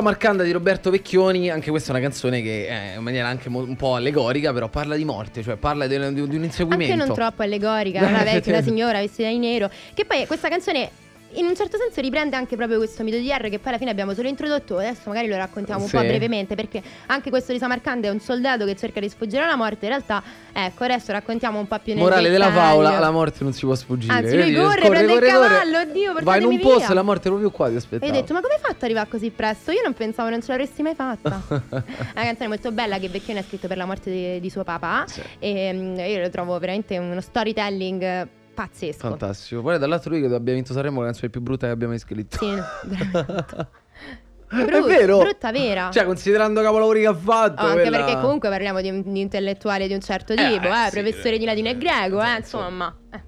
Samarcanda 0.00 0.42
di 0.44 0.50
Roberto 0.50 0.88
Vecchioni, 0.90 1.50
anche 1.50 1.68
questa 1.68 1.88
è 1.92 1.92
una 1.94 2.00
canzone 2.00 2.40
che 2.40 2.66
è 2.66 2.94
in 2.96 3.02
maniera 3.02 3.28
anche 3.28 3.50
mo- 3.50 3.60
un 3.60 3.76
po' 3.76 3.96
allegorica, 3.96 4.50
però 4.50 4.68
parla 4.68 4.96
di 4.96 5.04
morte, 5.04 5.42
cioè 5.42 5.56
parla 5.56 5.86
di, 5.86 5.98
di- 6.14 6.26
di 6.26 6.36
un 6.36 6.44
inseguimento. 6.44 6.94
Anche 6.94 7.04
non 7.06 7.14
troppo 7.14 7.42
allegorica, 7.42 8.00
una 8.06 8.22
vecchia 8.22 8.54
una 8.54 8.62
signora 8.62 8.98
vestita 9.00 9.28
di 9.28 9.36
nero. 9.38 9.70
Che 9.92 10.06
poi 10.06 10.26
questa 10.26 10.48
canzone 10.48 10.88
in 11.34 11.46
un 11.46 11.54
certo 11.54 11.76
senso 11.76 12.00
riprende 12.00 12.36
anche 12.36 12.56
proprio 12.56 12.78
questo 12.78 13.02
mito 13.02 13.16
di 13.16 13.28
R 13.30 13.48
che 13.48 13.58
poi 13.58 13.68
alla 13.68 13.78
fine 13.78 13.90
abbiamo 13.90 14.14
solo 14.14 14.28
introdotto. 14.28 14.78
Adesso 14.78 15.02
magari 15.06 15.28
lo 15.28 15.36
raccontiamo 15.36 15.82
un 15.82 15.88
Sì. 15.88 15.96
po' 15.96 16.02
brevemente 16.02 16.54
perché 16.54 16.82
anche 17.06 17.30
questo 17.30 17.52
di 17.52 17.58
Samarcanda 17.58 18.08
è 18.08 18.10
un 18.10 18.20
soldato 18.20 18.64
che 18.64 18.74
cerca 18.76 19.00
di 19.00 19.08
sfuggire 19.08 19.42
alla 19.44 19.56
morte. 19.56 19.84
In 19.86 19.90
realtà, 19.92 20.22
ecco, 20.52 20.84
adesso 20.84 21.12
raccontiamo 21.12 21.58
un 21.58 21.66
po' 21.68 21.78
più 21.78 21.94
nel 21.94 22.02
Morale 22.02 22.28
della 22.30 22.50
favola, 22.50 22.98
la 22.98 23.10
morte 23.10 23.44
non 23.44 23.52
si 23.52 23.64
può 23.64 23.74
sfuggire. 23.74 24.12
Anzi, 24.12 24.34
lui 24.34 24.44
Vedi, 24.52 24.54
corre, 24.56 24.88
prende 24.88 25.12
il 25.12 25.20
cavallo, 25.20 25.78
oddio, 25.78 25.92
Vai 25.92 26.08
in 26.08 26.14
portatemi 26.24 26.54
un 26.54 26.60
posto 26.60 26.90
e 26.90 26.94
la 26.94 27.02
morte 27.02 27.22
è 27.22 27.30
proprio 27.30 27.50
qua 27.50 27.68
ti 27.68 27.74
E 27.74 27.76
aspettava. 27.76 28.06
io 28.12 28.18
ho 28.18 28.20
detto, 28.20 28.32
ma 28.34 28.40
come 28.40 28.54
hai 28.54 28.60
fatto 28.60 28.74
ad 28.76 28.82
arrivare 28.82 29.08
così 29.08 29.30
presto? 29.30 29.70
Io 29.70 29.80
non 29.82 29.94
pensavo 29.94 30.28
non 30.30 30.40
ce 30.42 30.48
l'avresti 30.48 30.82
mai 30.82 30.94
fatta. 30.94 31.40
È 31.48 31.74
una 31.74 32.24
canzone 32.24 32.48
molto 32.48 32.72
bella 32.72 32.98
che 32.98 33.08
Vecchioni 33.08 33.38
ha 33.38 33.42
scritto 33.44 33.68
per 33.68 33.76
la 33.76 33.86
morte 33.86 34.10
di, 34.10 34.40
di 34.40 34.50
suo 34.50 34.64
papà. 34.64 35.04
E 35.38 35.72
mm, 35.72 35.98
io 36.00 36.20
lo 36.20 36.30
trovo 36.30 36.58
veramente 36.58 36.98
uno 36.98 37.20
storytelling 37.20 38.28
pazzesco. 38.66 38.98
Fantastico. 39.08 39.62
Poi 39.62 39.78
dall'altro 39.78 40.10
lui 40.10 40.26
che 40.26 40.34
abbia 40.34 40.54
vinto 40.54 40.72
Sanremo 40.72 41.00
la 41.00 41.06
canzone 41.06 41.30
più 41.30 41.40
brutta 41.40 41.66
che 41.66 41.72
abbiamo 41.72 41.92
mai 41.92 42.00
scritto. 42.00 42.36
Sì, 42.38 42.46
veramente. 42.88 43.68
è 44.48 44.64
Brutta- 44.64 44.80
vero. 44.86 45.18
Brutta 45.18 45.52
vera. 45.52 45.90
Cioè, 45.92 46.04
considerando 46.04 46.60
capolavori 46.60 47.00
che 47.00 47.06
ha 47.06 47.14
fatto. 47.14 47.62
Oh, 47.62 47.66
anche 47.68 47.82
quella- 47.82 48.04
perché 48.04 48.20
comunque 48.20 48.48
parliamo 48.48 48.80
di 48.80 48.90
un 48.90 49.02
di 49.12 49.20
intellettuale 49.20 49.86
di 49.86 49.94
un 49.94 50.00
certo 50.00 50.34
tipo, 50.34 50.66
eh, 50.66 50.88
sì, 50.90 51.00
professore 51.00 51.38
di 51.38 51.44
latino 51.44 51.68
e 51.68 51.78
greco, 51.78 52.22
eh, 52.22 52.36
insomma. 52.38 52.94
Eh. 53.12 53.20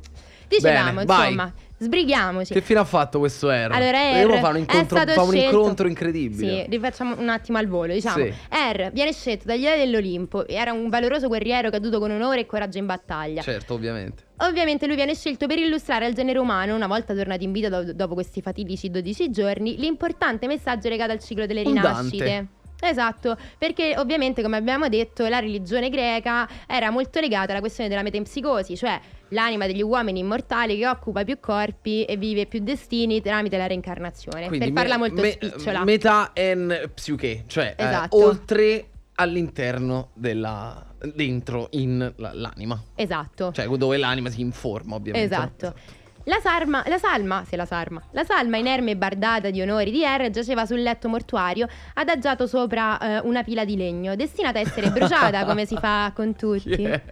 Dicevamo, 0.49 1.05
Bene, 1.05 1.05
vai. 1.05 1.53
Sbrighiamoci. 1.83 2.53
Che 2.53 2.61
fine 2.61 2.79
ha 2.79 2.85
fatto 2.85 3.19
questo 3.19 3.49
R? 3.51 3.69
Allora, 3.71 4.21
R 4.21 4.25
uno 4.25 4.37
fa 4.39 4.49
un 4.49 4.57
è 4.57 4.59
incontro, 4.59 4.97
stato 4.97 5.13
fa 5.13 5.23
un 5.23 5.37
incontro 5.37 5.89
incredibile. 5.89 6.65
Sì, 6.65 6.71
rifacciamo 6.71 7.17
un 7.19 7.29
attimo 7.29 7.59
al 7.59 7.67
volo, 7.67 7.93
diciamo. 7.93 8.25
Sì. 8.25 8.33
R 8.51 8.91
viene 8.93 9.13
scelto 9.13 9.45
dagli 9.47 9.63
dei 9.63 9.79
dell'Olimpo, 9.79 10.47
era 10.47 10.73
un 10.73 10.89
valoroso 10.89 11.29
guerriero 11.29 11.71
caduto 11.71 11.99
con 11.99 12.11
onore 12.11 12.41
e 12.41 12.47
coraggio 12.47 12.79
in 12.79 12.87
battaglia. 12.87 13.43
Certo, 13.43 13.75
ovviamente. 13.75 14.25
Ovviamente 14.39 14.87
lui 14.87 14.97
viene 14.97 15.15
scelto 15.15 15.47
per 15.47 15.59
illustrare 15.59 16.05
al 16.05 16.15
genere 16.15 16.39
umano, 16.39 16.75
una 16.75 16.87
volta 16.87 17.15
tornati 17.15 17.45
in 17.45 17.53
vita 17.53 17.69
do- 17.69 17.93
dopo 17.93 18.15
questi 18.15 18.41
fatidici 18.41 18.91
12 18.91 19.31
giorni, 19.31 19.77
l'importante 19.77 20.47
messaggio 20.47 20.89
legato 20.89 21.13
al 21.13 21.21
ciclo 21.21 21.47
delle 21.47 21.63
Un 21.63 21.75
rinascite. 21.75 22.25
Dante. 22.25 22.61
Esatto, 22.85 23.37
perché 23.59 23.95
ovviamente 23.97 24.43
come 24.43 24.57
abbiamo 24.57 24.89
detto 24.89 25.27
la 25.29 25.39
religione 25.39 25.89
greca 25.89 26.49
era 26.67 26.91
molto 26.91 27.21
legata 27.21 27.53
alla 27.53 27.61
questione 27.61 27.89
della 27.89 28.03
metempsicosi, 28.03 28.77
cioè 28.77 29.01
l'anima 29.29 29.67
degli 29.67 29.83
uomini 29.83 30.19
immortali 30.19 30.77
che 30.77 30.89
occupa 30.89 31.23
più 31.25 31.39
corpi 31.39 32.05
e 32.05 32.17
vive 32.17 32.47
più 32.47 32.59
destini 32.61 33.21
tramite 33.23 33.57
la 33.57 33.67
reincarnazione. 33.67 34.49
Quindi 34.49 34.73
per 34.73 34.83
farla 34.83 34.99
me- 34.99 35.09
molto 35.09 35.23
me- 35.23 35.31
spicciola. 35.31 35.85
Metà 35.85 36.31
en 36.35 36.91
psiche, 36.93 37.45
cioè 37.47 37.75
eh, 37.77 37.85
Esatto. 37.85 38.17
oltre 38.17 38.87
all'interno 39.15 40.11
della 40.15 40.85
dentro 41.15 41.69
in 41.73 42.13
la- 42.17 42.33
l'anima. 42.35 42.81
esatto. 42.97 43.53
Cioè 43.53 43.67
dove 43.69 43.97
l'anima 43.97 44.29
si 44.29 44.41
informa, 44.41 44.97
ovviamente. 44.97 45.35
Esatto. 45.35 45.75
La, 46.25 46.39
sarma, 46.41 46.85
la 46.87 46.99
salma, 46.99 47.45
sì 47.47 47.57
la 47.57 47.65
sarma, 47.65 48.01
la 48.13 48.25
salma 48.25 48.57
inerme 48.57 48.93
e 48.93 48.97
bardata 48.97 49.51
di 49.51 49.61
onori 49.61 49.91
di 49.91 50.05
R 50.05 50.31
giaceva 50.31 50.65
sul 50.67 50.81
letto 50.83 51.09
mortuario 51.09 51.67
adagiato 51.95 52.47
sopra 52.47 52.99
eh, 52.99 53.21
una 53.25 53.43
pila 53.43 53.65
di 53.65 53.77
legno, 53.77 54.15
destinata 54.15 54.59
a 54.59 54.63
essere 54.63 54.91
bruciata 54.91 55.45
come 55.47 55.67
si 55.67 55.77
fa 55.77 56.13
con 56.15 56.37
tutti. 56.37 56.85
È? 56.85 57.03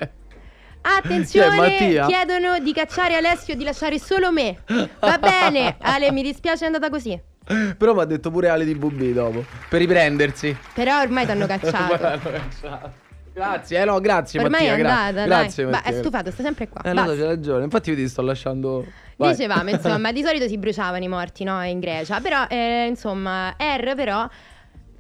Attenzione, 0.83 1.57
Mattia? 1.57 2.07
chiedono 2.07 2.59
di 2.59 2.73
cacciare 2.73 3.17
Alessio 3.17 3.55
e 3.55 3.57
di 3.57 3.65
lasciare 3.65 3.99
solo 3.99 4.33
me. 4.33 4.63
Va 4.99 5.19
bene, 5.19 5.77
Ale, 5.83 6.11
mi 6.13 6.23
dispiace 6.23 6.63
è 6.63 6.67
andata 6.67 6.89
così. 6.89 7.21
Però 7.77 7.95
mi 7.95 8.01
ha 8.01 8.05
detto 8.05 8.31
pure 8.31 8.49
Ale 8.49 8.65
di 8.65 8.75
BB 8.75 9.13
dopo. 9.13 9.45
Per 9.69 9.81
riprendersi. 9.81 10.57
Però 10.73 11.01
ormai 11.01 11.25
ti 11.25 11.33
hanno 11.33 11.47
cacciato. 11.47 11.97
L'hanno 12.01 12.31
cacciato. 12.31 13.09
Grazie, 13.41 13.81
eh 13.81 13.85
no, 13.85 14.01
grazie 14.01 14.41
Ormai 14.41 14.67
Mattia. 14.67 14.75
è 14.75 14.79
gra- 14.79 14.99
andata, 14.99 15.27
grazie 15.27 15.63
dai. 15.65 15.73
Mattia. 15.73 15.91
È 15.91 15.95
stufato, 15.95 16.31
sta 16.31 16.43
sempre 16.43 16.69
qua. 16.69 16.83
Eh, 16.83 16.93
c'hai 16.93 17.23
ragione. 17.23 17.65
Infatti 17.65 17.91
io 17.91 17.97
ti 17.97 18.09
sto 18.09 18.23
lasciando. 18.23 18.85
Vai. 19.17 19.31
Dicevamo, 19.35 19.71
insomma, 19.71 20.13
di 20.13 20.23
solito 20.23 20.47
si 20.47 20.59
bruciavano 20.59 21.03
i 21.03 21.09
morti, 21.09 21.45
no? 21.45 21.63
In 21.65 21.81
Grecia. 21.81 22.21
Però, 22.21 22.45
eh, 22.49 22.87
insomma, 22.87 23.55
R 23.59 23.95
però. 23.95 24.29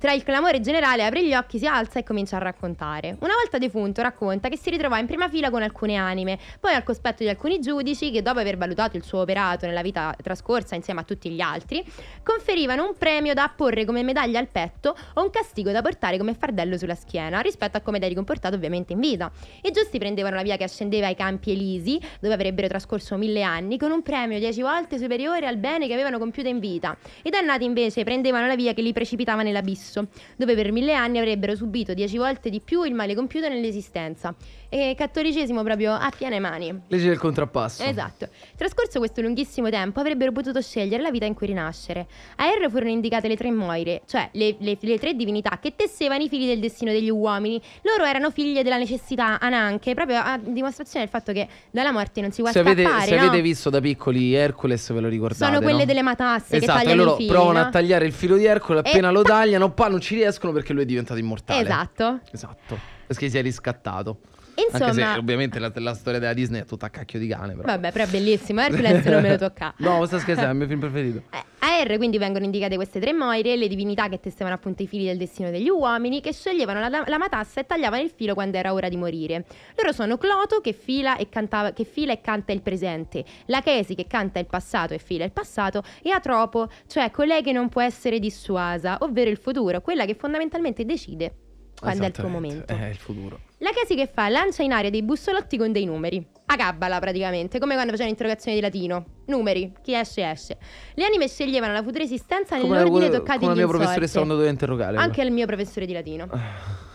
Tra 0.01 0.15
il 0.15 0.23
clamore 0.23 0.61
generale 0.61 1.05
apre 1.05 1.23
gli 1.27 1.35
occhi, 1.35 1.59
si 1.59 1.67
alza 1.67 1.99
e 1.99 2.05
comincia 2.05 2.37
a 2.37 2.39
raccontare. 2.39 3.19
Una 3.21 3.35
volta 3.35 3.59
defunto 3.59 4.01
racconta 4.01 4.49
che 4.49 4.57
si 4.57 4.71
ritrovò 4.71 4.97
in 4.97 5.05
prima 5.05 5.29
fila 5.29 5.51
con 5.51 5.61
alcune 5.61 5.97
anime, 5.97 6.39
poi 6.59 6.73
al 6.73 6.85
cospetto 6.85 7.23
di 7.23 7.29
alcuni 7.29 7.61
giudici 7.61 8.11
che 8.11 8.23
dopo 8.23 8.39
aver 8.39 8.57
valutato 8.57 8.97
il 8.97 9.05
suo 9.05 9.21
operato 9.21 9.67
nella 9.67 9.83
vita 9.83 10.17
trascorsa 10.23 10.75
insieme 10.75 11.01
a 11.01 11.03
tutti 11.03 11.29
gli 11.29 11.43
altri, 11.43 11.85
conferivano 12.23 12.87
un 12.87 12.95
premio 12.97 13.35
da 13.35 13.43
apporre 13.43 13.85
come 13.85 14.03
medaglia 14.03 14.39
al 14.39 14.49
petto 14.49 14.97
o 15.17 15.23
un 15.23 15.29
castigo 15.29 15.71
da 15.71 15.83
portare 15.83 16.17
come 16.17 16.33
fardello 16.33 16.79
sulla 16.79 16.95
schiena, 16.95 17.41
rispetto 17.41 17.77
a 17.77 17.83
come 17.83 17.99
eri 18.01 18.15
comportato 18.15 18.55
ovviamente 18.55 18.95
in 18.95 19.01
vita. 19.01 19.31
I 19.61 19.71
giusti 19.71 19.99
prendevano 19.99 20.35
la 20.35 20.43
via 20.43 20.57
che 20.57 20.65
ascendeva 20.65 21.09
ai 21.09 21.15
campi 21.15 21.51
elisi, 21.51 22.01
dove 22.21 22.33
avrebbero 22.33 22.69
trascorso 22.69 23.19
mille 23.19 23.43
anni, 23.43 23.77
con 23.77 23.91
un 23.91 24.01
premio 24.01 24.39
dieci 24.39 24.63
volte 24.63 24.97
superiore 24.97 25.47
al 25.47 25.59
bene 25.59 25.87
che 25.87 25.93
avevano 25.93 26.17
compiuto 26.17 26.49
in 26.49 26.59
vita. 26.59 26.97
I 27.23 27.29
dannati 27.29 27.67
invece 27.67 28.03
prendevano 28.03 28.47
la 28.47 28.57
via 28.57 28.73
che 28.73 28.81
li 28.81 28.95
precipitava 28.95 29.43
nell'abisso, 29.43 29.89
dove 30.37 30.55
per 30.55 30.71
mille 30.73 30.95
anni 30.95 31.19
avrebbero 31.19 31.55
subito 31.55 31.95
dieci 31.95 32.17
volte 32.17 32.51
di 32.51 32.61
più 32.61 32.85
il 32.85 32.95
male 32.95 33.15
compiuto 33.15 33.49
nell'esistenza. 33.49 34.35
E 34.73 34.95
cattolicesimo 34.97 35.65
proprio 35.65 35.93
a 35.93 36.13
piene 36.17 36.39
mani. 36.39 36.83
Legge 36.87 37.09
del 37.09 37.19
contrappasso. 37.19 37.83
Esatto. 37.83 38.29
Trascorso 38.57 39.01
questo 39.01 39.21
lunghissimo 39.21 39.69
tempo 39.69 39.99
avrebbero 39.99 40.31
potuto 40.31 40.63
scegliere 40.63 41.03
la 41.03 41.11
vita 41.11 41.25
in 41.27 41.35
cui 41.35 41.49
rinascere. 41.49 42.07
A 42.37 42.47
R 42.47 42.71
furono 42.71 42.91
indicate 42.91 43.27
le 43.27 43.37
tre 43.37 43.51
moire, 43.51 44.03
cioè 44.07 44.29
le, 44.33 44.55
le- 44.61 44.79
le 44.81 44.99
tre 44.99 45.15
divinità 45.15 45.59
che 45.61 45.75
tessevano 45.75 46.23
i 46.23 46.29
fili 46.29 46.47
del 46.47 46.61
destino 46.61 46.93
degli 46.93 47.11
uomini. 47.11 47.61
Loro 47.83 48.05
erano 48.05 48.31
figlie 48.31 48.63
della 48.63 48.79
necessità 48.79 49.41
ananche, 49.41 49.93
proprio 49.95 50.19
a 50.21 50.39
dimostrazione 50.41 51.05
del 51.07 51.13
fatto 51.13 51.33
che 51.33 51.49
dalla 51.73 51.91
morte 51.91 52.21
non 52.21 52.31
si 52.31 52.41
può 52.41 52.53
Se 52.53 52.61
avete, 52.61 52.85
scappare, 52.85 53.07
se 53.07 53.17
no? 53.17 53.23
avete 53.23 53.43
visto 53.43 53.71
da 53.71 53.81
piccoli 53.81 54.35
Hercules, 54.35 54.93
ve 54.93 55.01
lo 55.01 55.09
ricordate? 55.09 55.45
Sono 55.47 55.61
quelle 55.61 55.81
no? 55.81 55.85
delle 55.85 56.03
matasse 56.03 56.59
che 56.59 56.65
Esatto, 56.65 56.79
e 56.79 56.83
tagliano 56.85 57.03
loro 57.05 57.17
fili, 57.17 57.29
provano 57.29 57.59
no? 57.59 57.65
a 57.67 57.71
tagliare 57.71 58.07
il 58.07 58.13
filo 58.13 58.37
di 58.37 58.45
Ercole, 58.45 58.83
E 58.85 58.89
appena 58.89 59.11
lo 59.11 59.23
pa- 59.23 59.29
tagliano, 59.31 59.73
pa, 59.73 59.89
non 59.89 60.01
ci 60.01 60.15
riescono 60.15 60.53
perché 60.53 60.73
lui 60.73 60.83
è 60.83 60.87
diventato 60.87 61.19
immortale. 61.19 61.61
Esatto. 61.61 62.21
Esatto. 62.31 62.79
Perché 63.09 63.29
si 63.29 63.37
è 63.37 63.43
riscattato. 63.43 64.21
Insomma- 64.65 64.91
Anche 64.91 65.13
se 65.13 65.19
ovviamente 65.19 65.59
la, 65.59 65.73
la 65.75 65.95
storia 65.95 66.19
della 66.19 66.35
Disney 66.35 66.61
è 66.61 66.65
tutta 66.65 66.87
a 66.87 66.91
cacchio 66.91 67.19
di 67.19 67.29
cane. 67.29 67.55
Però. 67.55 67.67
Vabbè, 67.67 67.93
però 67.93 68.05
è 68.05 68.09
bellissimo. 68.09 68.61
Hercules 68.61 69.05
non 69.05 69.23
me 69.23 69.31
lo 69.31 69.39
tocca. 69.39 69.75
No, 69.79 70.05
sta 70.07 70.19
scherzando, 70.19 70.51
è 70.51 70.53
il 70.53 70.57
mio 70.59 70.67
film 70.67 70.81
preferito. 70.81 71.23
Eh, 71.31 71.45
A 71.61 71.83
R 71.85 71.97
quindi 71.97 72.19
vengono 72.19 72.45
indicate 72.45 72.75
queste 72.77 73.01
tre 73.01 73.13
moire, 73.13 73.57
le 73.57 73.69
divinità 73.69 74.09
che 74.09 74.21
tessevano 74.21 74.55
appunto 74.55 74.83
i 74.83 74.87
fili 74.87 75.05
del 75.05 75.17
destino 75.17 75.51
degli 75.51 75.69
uomini, 75.69 76.21
che 76.21 76.33
sceglievano 76.33 76.81
la, 76.89 77.05
la 77.07 77.19
matassa 77.19 77.61
e 77.61 77.67
tagliavano 77.67 78.03
il 78.03 78.11
filo 78.11 78.35
quando 78.35 78.57
era 78.57 78.73
ora 78.73 78.89
di 78.89 78.97
morire. 78.97 79.45
Loro 79.77 79.93
sono 79.93 80.17
Cloto 80.19 80.61
che 80.61 80.73
fila 80.73 81.17
e, 81.17 81.29
cantava- 81.29 81.73
che 81.73 81.85
fila 81.85 82.13
e 82.13 82.21
canta 82.21 82.53
il 82.53 82.63
presente, 82.63 83.25
Lachesi 83.47 83.95
che 83.95 84.07
canta 84.07 84.39
il 84.39 84.47
passato 84.47 84.95
e 84.95 84.99
fila 84.99 85.25
il 85.25 85.33
passato, 85.33 85.83
e 86.03 86.11
Atropo, 86.11 86.69
cioè 86.87 87.11
colei 87.11 87.43
che 87.43 87.53
non 87.53 87.69
può 87.69 87.81
essere 87.83 88.19
dissuasa, 88.19 88.99
ovvero 89.01 89.31
il 89.31 89.39
futuro, 89.39 89.81
quella 89.81 90.05
che 90.05 90.15
fondamentalmente 90.15 90.85
decide 90.85 91.35
quando 91.81 92.05
è 92.05 92.07
il 92.07 92.13
tuo 92.13 92.29
momento. 92.29 92.73
È 92.73 92.87
il 92.87 92.97
futuro. 92.97 93.41
La 93.59 93.71
Chesi 93.73 93.95
che 93.95 94.07
fa? 94.07 94.29
Lancia 94.29 94.63
in 94.63 94.73
aria 94.73 94.91
dei 94.91 95.03
bussolotti 95.03 95.57
con 95.59 95.73
dei 95.73 95.85
numeri. 95.85 96.25
A 96.47 96.57
gabbala 96.57 96.99
praticamente, 96.99 97.59
come 97.59 97.75
quando 97.75 97.91
facevano 97.91 98.13
interrogazioni 98.13 98.57
di 98.57 98.63
latino. 98.63 99.05
Numeri, 99.27 99.73
chi 99.83 99.95
esce 99.95 100.29
esce. 100.29 100.59
Le 100.95 101.05
anime 101.05 101.29
sceglievano 101.29 101.73
la 101.73 101.83
futura 101.83 102.03
esistenza 102.03 102.59
Come, 102.59 102.77
nell'ordine 102.77 103.07
come, 103.07 103.19
toccati 103.19 103.39
come 103.41 103.51
la 103.51 103.57
mia 103.57 103.69
professoressa 103.69 104.17
quando 104.17 104.35
doveva 104.35 104.51
interrogare. 104.51 104.97
Anche 104.97 105.23
il 105.23 105.31
mio 105.31 105.47
professore 105.47 105.87
di 105.87 105.93
latino. 105.93 106.29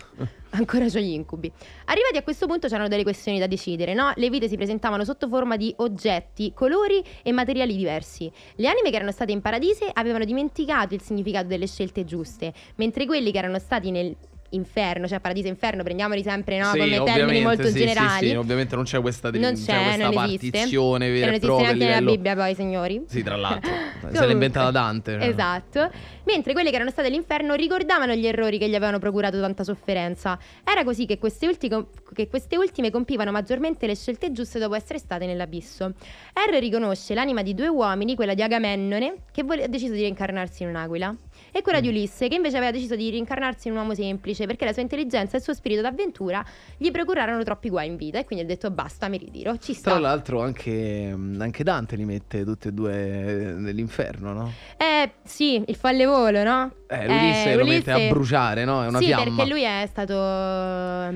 Ancora 0.55 0.85
c'ho 0.85 0.99
gli 0.99 1.11
incubi. 1.11 1.51
Arrivati 1.85 2.17
a 2.17 2.23
questo 2.23 2.47
punto 2.47 2.67
c'erano 2.67 2.87
delle 2.87 3.03
questioni 3.03 3.39
da 3.39 3.47
decidere, 3.47 3.93
no? 3.93 4.13
Le 4.15 4.29
vite 4.29 4.47
si 4.47 4.55
presentavano 4.55 5.03
sotto 5.03 5.27
forma 5.27 5.57
di 5.57 5.73
oggetti, 5.77 6.53
colori 6.53 7.03
e 7.23 7.31
materiali 7.33 7.75
diversi. 7.75 8.31
Le 8.55 8.67
anime 8.67 8.89
che 8.89 8.95
erano 8.95 9.11
state 9.11 9.33
in 9.33 9.41
paradise 9.41 9.89
avevano 9.91 10.23
dimenticato 10.23 10.93
il 10.93 11.01
significato 11.01 11.47
delle 11.47 11.67
scelte 11.67 12.05
giuste, 12.05 12.53
mentre 12.75 13.05
quelli 13.05 13.31
che 13.31 13.37
erano 13.37 13.59
stati 13.59 13.91
nel- 13.91 14.15
inferno, 14.55 15.07
cioè 15.07 15.19
paradiso 15.19 15.47
e 15.47 15.51
inferno, 15.51 15.83
prendiamoli 15.83 16.23
sempre 16.23 16.57
no, 16.57 16.71
Sì, 16.71 16.79
come 16.79 17.03
termini 17.03 17.41
molto 17.41 17.63
sì, 17.65 17.71
sì, 17.71 17.77
generali. 17.79 18.27
sì, 18.29 18.35
ovviamente 18.35 18.75
non 18.75 18.83
c'è 18.85 18.99
questa, 19.01 19.29
non 19.31 19.41
non 19.41 19.53
c'è, 19.53 19.83
questa 19.83 20.09
non 20.09 20.23
esiste. 20.23 20.49
partizione 20.51 21.07
E 21.07 21.11
vera 21.11 21.25
non 21.25 21.33
e 21.33 21.37
esiste 21.37 21.45
propria 21.45 21.69
a 21.69 21.73
neanche 21.73 21.85
nella 21.85 21.99
livello- 21.99 22.15
Bibbia 22.17 22.35
poi, 22.35 22.55
signori. 22.55 23.03
Sì, 23.07 23.23
tra 23.23 23.35
l'altro. 23.35 23.71
Se 24.11 24.25
l'ha 24.25 24.31
inventata 24.31 24.71
Dante. 24.71 25.11
cioè. 25.13 25.27
Esatto. 25.27 25.91
Mentre 26.25 26.53
quelli 26.53 26.69
che 26.69 26.75
erano 26.75 26.89
stati 26.91 27.07
all'inferno 27.07 27.53
ricordavano 27.53 28.13
gli 28.15 28.25
errori 28.25 28.57
che 28.57 28.67
gli 28.67 28.75
avevano 28.75 28.97
procurato 28.99 29.39
tanta 29.39 29.63
sofferenza. 29.63 30.39
Era 30.63 30.83
così 30.83 31.05
che 31.05 31.17
queste, 31.17 31.45
ulti- 31.47 31.69
che 32.13 32.27
queste 32.27 32.57
ultime 32.57 32.89
compivano 32.91 33.31
maggiormente 33.31 33.85
le 33.87 33.95
scelte 33.95 34.31
giuste 34.31 34.57
dopo 34.59 34.75
essere 34.75 34.97
state 34.99 35.25
nell'abisso. 35.25 35.93
R 36.33 36.57
riconosce 36.59 37.13
l'anima 37.13 37.41
di 37.43 37.53
due 37.53 37.67
uomini, 37.67 38.15
quella 38.15 38.33
di 38.33 38.41
Agamennone, 38.41 39.15
che 39.31 39.41
ha 39.41 39.67
deciso 39.67 39.93
di 39.93 40.01
reincarnarsi 40.01 40.63
in 40.63 40.69
un'aquila, 40.69 41.15
e 41.51 41.61
quella 41.61 41.79
Mm. 41.79 41.81
di 41.81 41.87
Ulisse, 41.89 42.27
che 42.27 42.35
invece 42.35 42.57
aveva 42.57 42.71
deciso 42.71 42.95
di 42.95 43.09
reincarnarsi 43.09 43.67
in 43.67 43.73
un 43.73 43.79
uomo 43.81 43.93
semplice, 43.93 44.44
perché 44.45 44.65
la 44.65 44.73
sua 44.73 44.81
intelligenza 44.81 45.35
e 45.35 45.37
il 45.37 45.43
suo 45.43 45.53
spirito 45.53 45.81
d'avventura 45.81 46.43
gli 46.77 46.91
procurarono 46.91 47.43
troppi 47.43 47.69
guai 47.69 47.87
in 47.87 47.95
vita, 47.95 48.19
e 48.19 48.25
quindi 48.25 48.43
ha 48.45 48.47
detto 48.47 48.71
basta, 48.71 49.07
mi 49.07 49.17
ritiro. 49.17 49.57
Ci 49.57 49.73
sta. 49.73 49.91
Tra 49.91 49.99
l'altro 49.99 50.41
anche, 50.41 51.15
anche 51.39 51.63
Dante 51.63 51.95
li 51.95 52.05
mette 52.05 52.43
tutti 52.43 52.67
e 52.67 52.71
due 52.71 52.93
nell'inferno, 53.57 54.33
no? 54.33 54.51
Eh, 54.77 55.11
sì, 55.23 55.63
il 55.65 55.75
fallevolo, 55.75 56.43
no? 56.43 56.71
Eh, 56.87 57.05
Ulisse 57.07 57.55
lo 57.55 57.65
mette 57.65 57.91
a 57.91 58.07
bruciare, 58.09 58.63
no? 58.63 58.83
È 58.83 58.87
una 58.87 58.99
sì, 58.99 59.05
fiamma. 59.05 59.23
perché 59.35 59.49
lui 59.49 59.63
è 59.63 59.85
stato 59.89 60.13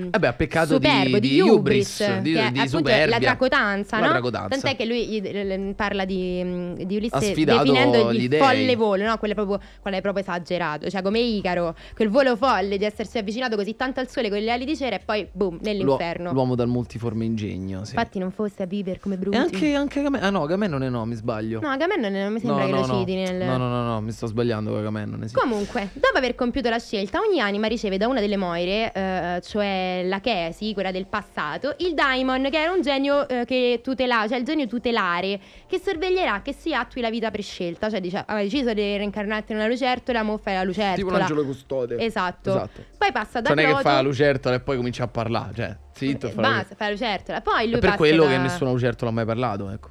Vabbè, 0.10 0.28
ha 0.28 0.34
peccato 0.34 0.78
di- 0.78 0.88
superbo, 0.88 1.20
di 1.20 1.40
hubris, 1.42 2.00
hubris, 2.00 2.20
di- 2.22 2.34
che 2.34 2.48
è 2.48 2.52
di 2.52 2.68
superbia. 2.68 3.06
la 3.08 3.20
tracotanza, 3.20 4.00
La 4.00 4.06
no? 4.06 4.12
tracotanza. 4.14 4.48
Tant'è 4.58 4.76
che 4.76 4.86
lui 4.86 5.06
gli- 5.08 5.74
parla 5.76 6.06
di, 6.06 6.74
di 6.86 6.96
Ulisse 6.96 7.34
definendo 7.34 8.10
il 8.12 8.34
folle 8.36 8.76
volo, 8.76 9.04
no? 9.06 9.18
Quello 9.18 9.34
è 9.34 9.36
proprio, 9.38 9.60
quello 9.82 9.98
è 9.98 10.02
proprio 10.02 10.24
esagerato, 10.24 10.90
cioè 10.90 11.02
come 11.02 11.20
Icaro, 11.20 11.76
quel 11.96 12.10
volo 12.10 12.36
folle 12.36 12.78
di 12.78 12.86
essersi 13.10 13.18
avvicinato 13.18 13.56
così 13.56 13.76
tanto 13.76 14.00
al 14.00 14.08
sole 14.08 14.30
con 14.30 14.38
le 14.40 14.52
ali 14.52 14.66
di 14.66 14.78
cera 14.78 14.96
e 14.96 15.00
poi 15.00 15.28
boom, 15.32 15.58
nell'inferno. 15.62 16.32
l'uomo 16.32 16.56
dal 16.56 16.68
multiforme 16.68 17.26
ingegno, 17.26 17.84
sì. 17.84 17.96
Infatti 17.96 18.20
non 18.20 18.32
fosse 18.32 18.64
a 18.64 18.66
vivere 18.66 19.00
come 19.00 19.18
brutti. 19.18 19.36
E 19.36 19.40
anche, 19.40 19.74
anche 19.74 20.00
Agamennone. 20.00 20.28
Ah 20.28 20.30
no, 20.30 20.44
Agamennone 20.44 20.90
no, 20.90 21.06
mi 21.06 21.16
sbaglio. 21.16 21.60
No, 21.60 21.70
Agamennone 21.70 22.24
non 22.24 22.34
mi 22.34 22.40
sembra 22.40 22.66
no, 22.66 22.66
che 22.66 22.72
no, 22.72 22.88
lo 22.88 23.00
citi 23.00 23.16
nel... 23.16 23.44
No, 23.44 23.58
no, 23.58 23.68
no, 23.68 23.84
no, 23.84 24.02
mi 24.02 24.12
sto 24.12 24.28
sbagliando 24.28 24.70
con 24.70 24.80
Agamennone, 24.80 25.28
sì. 25.28 25.34
Comunque, 25.34 25.90
dopo 25.94 26.18
aver 26.18 26.36
compiuto 26.36 26.70
la 26.70 26.80
scelta, 26.80 27.20
ogni 27.20 27.40
anima 27.40 27.68
riceve 27.68 27.98
da 27.98 28.08
una 28.08 28.20
delle 28.20 28.38
Moire, 28.38 28.92
eh, 28.94 29.42
cioè 29.44 30.04
la 30.06 30.20
Chesi, 30.20 30.74
quella 30.74 30.92
del 30.92 31.08
passato, 31.08 31.76
il 31.80 31.94
Daimon, 31.94 32.48
che 32.52 32.62
era 32.62 32.72
un 32.72 32.82
genio 32.82 33.28
eh, 33.28 33.46
che 33.46 33.82
tutela, 33.84 34.26
cioè 34.28 34.38
il 34.38 34.46
genio 34.46 34.68
tutelare, 34.68 35.40
che 35.68 35.80
sorveglierà 35.80 36.42
che 36.42 36.54
si 36.54 36.74
attui 36.74 37.02
la 37.02 37.10
vita 37.10 37.32
prescelta. 37.32 37.90
Cioè, 37.90 38.00
dice, 38.00 38.24
hai 38.26 38.44
deciso 38.44 38.74
di 38.74 38.82
reincarnarti 38.98 39.52
in 39.52 39.58
una 39.58 39.68
lucertola, 39.68 40.24
mo 40.24 40.38
fai 40.38 40.54
la 40.54 40.64
lucertola. 40.64 40.96
Tipo 40.96 41.08
un 41.10 41.22
angelo 41.22 41.46
custode. 41.46 41.98
Esatto. 42.00 42.50
Esatto. 42.50 42.98
Poi 43.00 43.12
passa 43.14 43.40
da 43.40 43.48
Cioè, 43.48 43.56
non 43.56 43.66
è 43.72 43.76
che 43.76 43.82
fa 43.82 43.94
la 43.94 44.02
lucertola 44.02 44.56
e 44.56 44.60
poi 44.60 44.76
comincia 44.76 45.06
a 45.06 45.08
parlare, 45.08 45.54
cioè, 45.56 45.78
zitto, 45.94 46.28
Eh, 46.28 46.32
fa 46.32 46.42
la 46.42 46.50
Basta, 46.50 46.76
fa 46.76 46.86
la 46.86 46.92
lucertola. 46.92 47.42
Poi 47.42 47.66
lui 47.70 47.78
È 47.78 47.80
per 47.80 47.96
quello 47.96 48.26
da- 48.26 48.30
che 48.32 48.38
nessuna 48.38 48.72
lucertola 48.72 49.10
ha 49.10 49.14
mai 49.14 49.26
parlato, 49.26 49.70
ecco. 49.70 49.90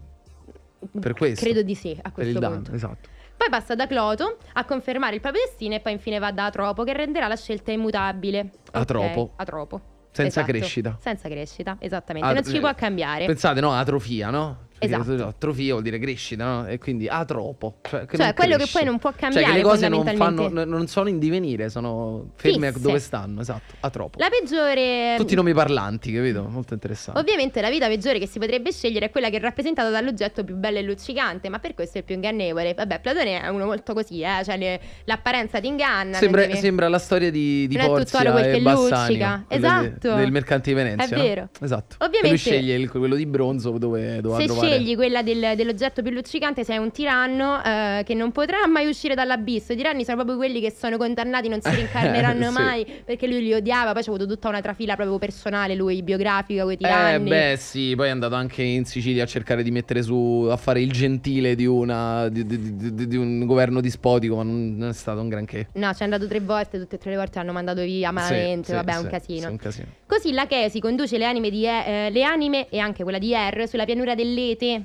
Per 1.00 1.14
questo. 1.14 1.44
Credo 1.44 1.62
di 1.62 1.74
sì, 1.74 1.98
a 2.00 2.12
questo 2.12 2.38
punto. 2.38 2.72
esatto. 2.72 3.08
Poi 3.36 3.48
passa 3.50 3.74
da 3.74 3.86
Cloto 3.86 4.36
a 4.52 4.64
confermare 4.64 5.14
il 5.14 5.20
proprio 5.20 5.42
destino 5.44 5.74
e 5.74 5.80
poi 5.80 5.92
infine 5.92 6.18
va 6.18 6.30
da 6.32 6.46
Atropo 6.46 6.84
che 6.84 6.92
renderà 6.92 7.28
la 7.28 7.36
scelta 7.36 7.72
immutabile. 7.72 8.50
Atropo. 8.72 9.32
Atropo. 9.36 9.80
Senza 10.10 10.40
Esatto. 10.40 10.56
crescita. 10.58 10.96
Senza 11.00 11.28
crescita, 11.28 11.76
esattamente. 11.78 12.28
Ah, 12.28 12.32
non 12.32 12.42
si 12.44 12.56
eh, 12.56 12.60
può 12.60 12.74
cambiare. 12.74 13.24
Pensate, 13.26 13.60
no, 13.60 13.72
atrofia, 13.72 14.30
no? 14.30 14.66
Esatto. 14.78 15.26
Atrofia 15.26 15.72
vuol 15.72 15.82
dire 15.82 15.98
crescita, 15.98 16.44
no? 16.44 16.66
E 16.66 16.78
quindi 16.78 17.08
atropo. 17.08 17.78
Cioè, 17.82 18.06
che 18.06 18.16
Cioè, 18.16 18.34
quello 18.34 18.52
che 18.52 18.58
cresce. 18.62 18.78
poi 18.78 18.84
non 18.86 18.98
può 18.98 19.10
Cioè, 19.10 19.18
che 19.18 19.24
cambiare 19.26 19.52
le 19.54 19.62
cose 19.62 19.88
non, 19.88 20.04
fanno, 20.16 20.64
non 20.64 20.86
sono 20.86 21.08
in 21.08 21.18
divenire, 21.18 21.68
sono 21.70 22.30
ferme 22.36 22.68
Fisse. 22.72 22.80
dove 22.86 22.98
stanno, 22.98 23.40
esatto. 23.40 23.74
Atropo. 23.80 24.18
La 24.18 24.28
peggiore. 24.28 25.14
Tutti 25.16 25.32
i 25.32 25.36
nomi 25.36 25.52
parlanti, 25.52 26.12
capito? 26.12 26.46
Molto 26.48 26.74
interessante. 26.74 27.18
Ovviamente 27.20 27.60
la 27.60 27.70
vita 27.70 27.86
peggiore 27.88 28.18
che 28.18 28.26
si 28.26 28.38
potrebbe 28.38 28.72
scegliere 28.72 29.06
è 29.06 29.10
quella 29.10 29.30
che 29.30 29.36
è 29.36 29.40
rappresentata 29.40 29.90
dall'oggetto 29.90 30.44
più 30.44 30.54
bello 30.56 30.78
e 30.78 30.82
luccicante, 30.82 31.48
ma 31.48 31.58
per 31.58 31.74
questo 31.74 31.96
è 31.96 32.00
il 32.00 32.04
più 32.04 32.14
ingannevole. 32.14 32.74
Vabbè, 32.74 33.00
Platone 33.00 33.40
è 33.42 33.48
uno 33.48 33.64
molto 33.66 33.94
così, 33.94 34.20
eh? 34.22 34.42
cioè 34.44 34.56
le- 34.56 34.80
l'apparenza 35.04 35.60
ti 35.60 35.66
inganna. 35.66 36.16
Sembra, 36.18 36.42
devi- 36.46 36.58
sembra 36.58 36.88
la 36.88 36.98
storia 36.98 37.30
di, 37.30 37.66
di 37.66 37.76
Non 37.76 37.84
è 37.84 37.88
Porzia 37.88 38.20
oro 38.20 38.30
quel 38.32 38.44
e 38.44 38.52
che 38.52 38.60
luccica. 38.60 39.44
Esatto. 39.48 40.14
del 40.14 40.30
mercante 40.30 40.70
di 40.70 40.76
Venezia. 40.76 41.16
È 41.16 41.18
no? 41.18 41.22
vero. 41.24 41.48
Esatto. 41.60 41.96
Ovviamente- 42.04 42.26
E 42.26 42.28
lui 42.30 42.38
sceglie 42.38 42.74
il- 42.74 42.90
quello 42.90 43.14
di 43.16 43.26
bronzo 43.26 43.76
dove 43.78 44.14
Se 44.14 44.20
trovare. 44.20 44.46
Scegli 44.68 44.94
quella 44.96 45.22
del- 45.22 45.54
dell'oggetto 45.56 46.02
più 46.02 46.10
luccicante, 46.12 46.64
sei 46.64 46.78
un 46.78 46.90
tiranno 46.90 47.62
eh, 47.62 48.02
che 48.04 48.14
non 48.14 48.32
potrà 48.32 48.66
mai 48.66 48.86
uscire 48.88 49.14
dall'abisso. 49.14 49.72
I 49.72 49.76
tiranni 49.76 50.04
sono 50.04 50.16
proprio 50.16 50.36
quelli 50.36 50.60
che 50.60 50.70
sono 50.70 50.96
condannati, 50.96 51.48
non 51.48 51.60
si 51.60 51.70
rincarneranno 51.74 52.46
Sì. 52.48 52.52
mai 52.52 52.86
perché 53.04 53.26
lui 53.26 53.40
li 53.42 53.52
odiava. 53.54 53.92
Poi 53.92 54.02
c'è 54.02 54.08
avuto 54.10 54.26
tutta 54.26 54.48
una 54.48 54.60
trafila 54.60 54.94
proprio 54.96 55.18
personale, 55.18 55.74
lui 55.74 56.02
biografica 56.02 56.62
con 56.62 56.72
i 56.72 56.74
Eh 56.74 56.78
tiranni. 56.78 57.28
beh 57.28 57.56
sì, 57.58 57.94
poi 57.96 58.06
è 58.08 58.10
andato 58.10 58.34
anche 58.34 58.62
in 58.62 58.84
Sicilia 58.84 59.24
a 59.24 59.26
cercare 59.26 59.62
di 59.62 59.70
mettere 59.70 60.02
su, 60.02 60.46
a 60.50 60.56
fare 60.56 60.80
il 60.80 60.92
gentile 60.92 61.54
di, 61.54 61.66
una, 61.66 62.28
di, 62.28 62.44
di- 62.46 63.06
di- 63.08 63.16
un 63.16 63.44
governo 63.46 63.80
dispotico, 63.80 64.36
ma 64.36 64.42
non, 64.42 64.86
è 64.88 64.92
stato 64.92 65.20
un 65.20 65.28
granché. 65.28 65.68
No, 65.74 65.92
ci 65.92 66.00
è 66.00 66.04
andato 66.04 66.26
tre 66.26 66.40
volte, 66.40 66.78
tutte 66.78 66.96
e 66.96 66.98
tre 66.98 67.10
le 67.10 67.16
volte 67.16 67.38
l'hanno 67.38 67.52
mandato 67.52 67.82
via 67.82 68.10
malamente. 68.10 68.66
Sì, 68.68 68.72
vabbè, 68.72 68.90
è 68.90 68.94
sì, 68.94 68.98
un 69.00 69.04
sì, 69.04 69.10
casino. 69.10 69.40
sì, 69.40 69.46
un 69.50 69.56
casino. 69.56 69.86
Così 70.08 70.32
la 70.32 70.46
Chesi 70.46 70.80
conduce 70.80 71.18
le 71.18 71.26
anime, 71.26 71.50
di 71.50 71.66
E- 71.66 72.06
eh, 72.06 72.10
le 72.10 72.22
anime 72.22 72.68
e 72.70 72.78
anche 72.78 73.02
quella 73.02 73.18
di 73.18 73.34
Er 73.34 73.68
sulla 73.68 73.84
pianura 73.84 74.14
dell'Ete. 74.14 74.84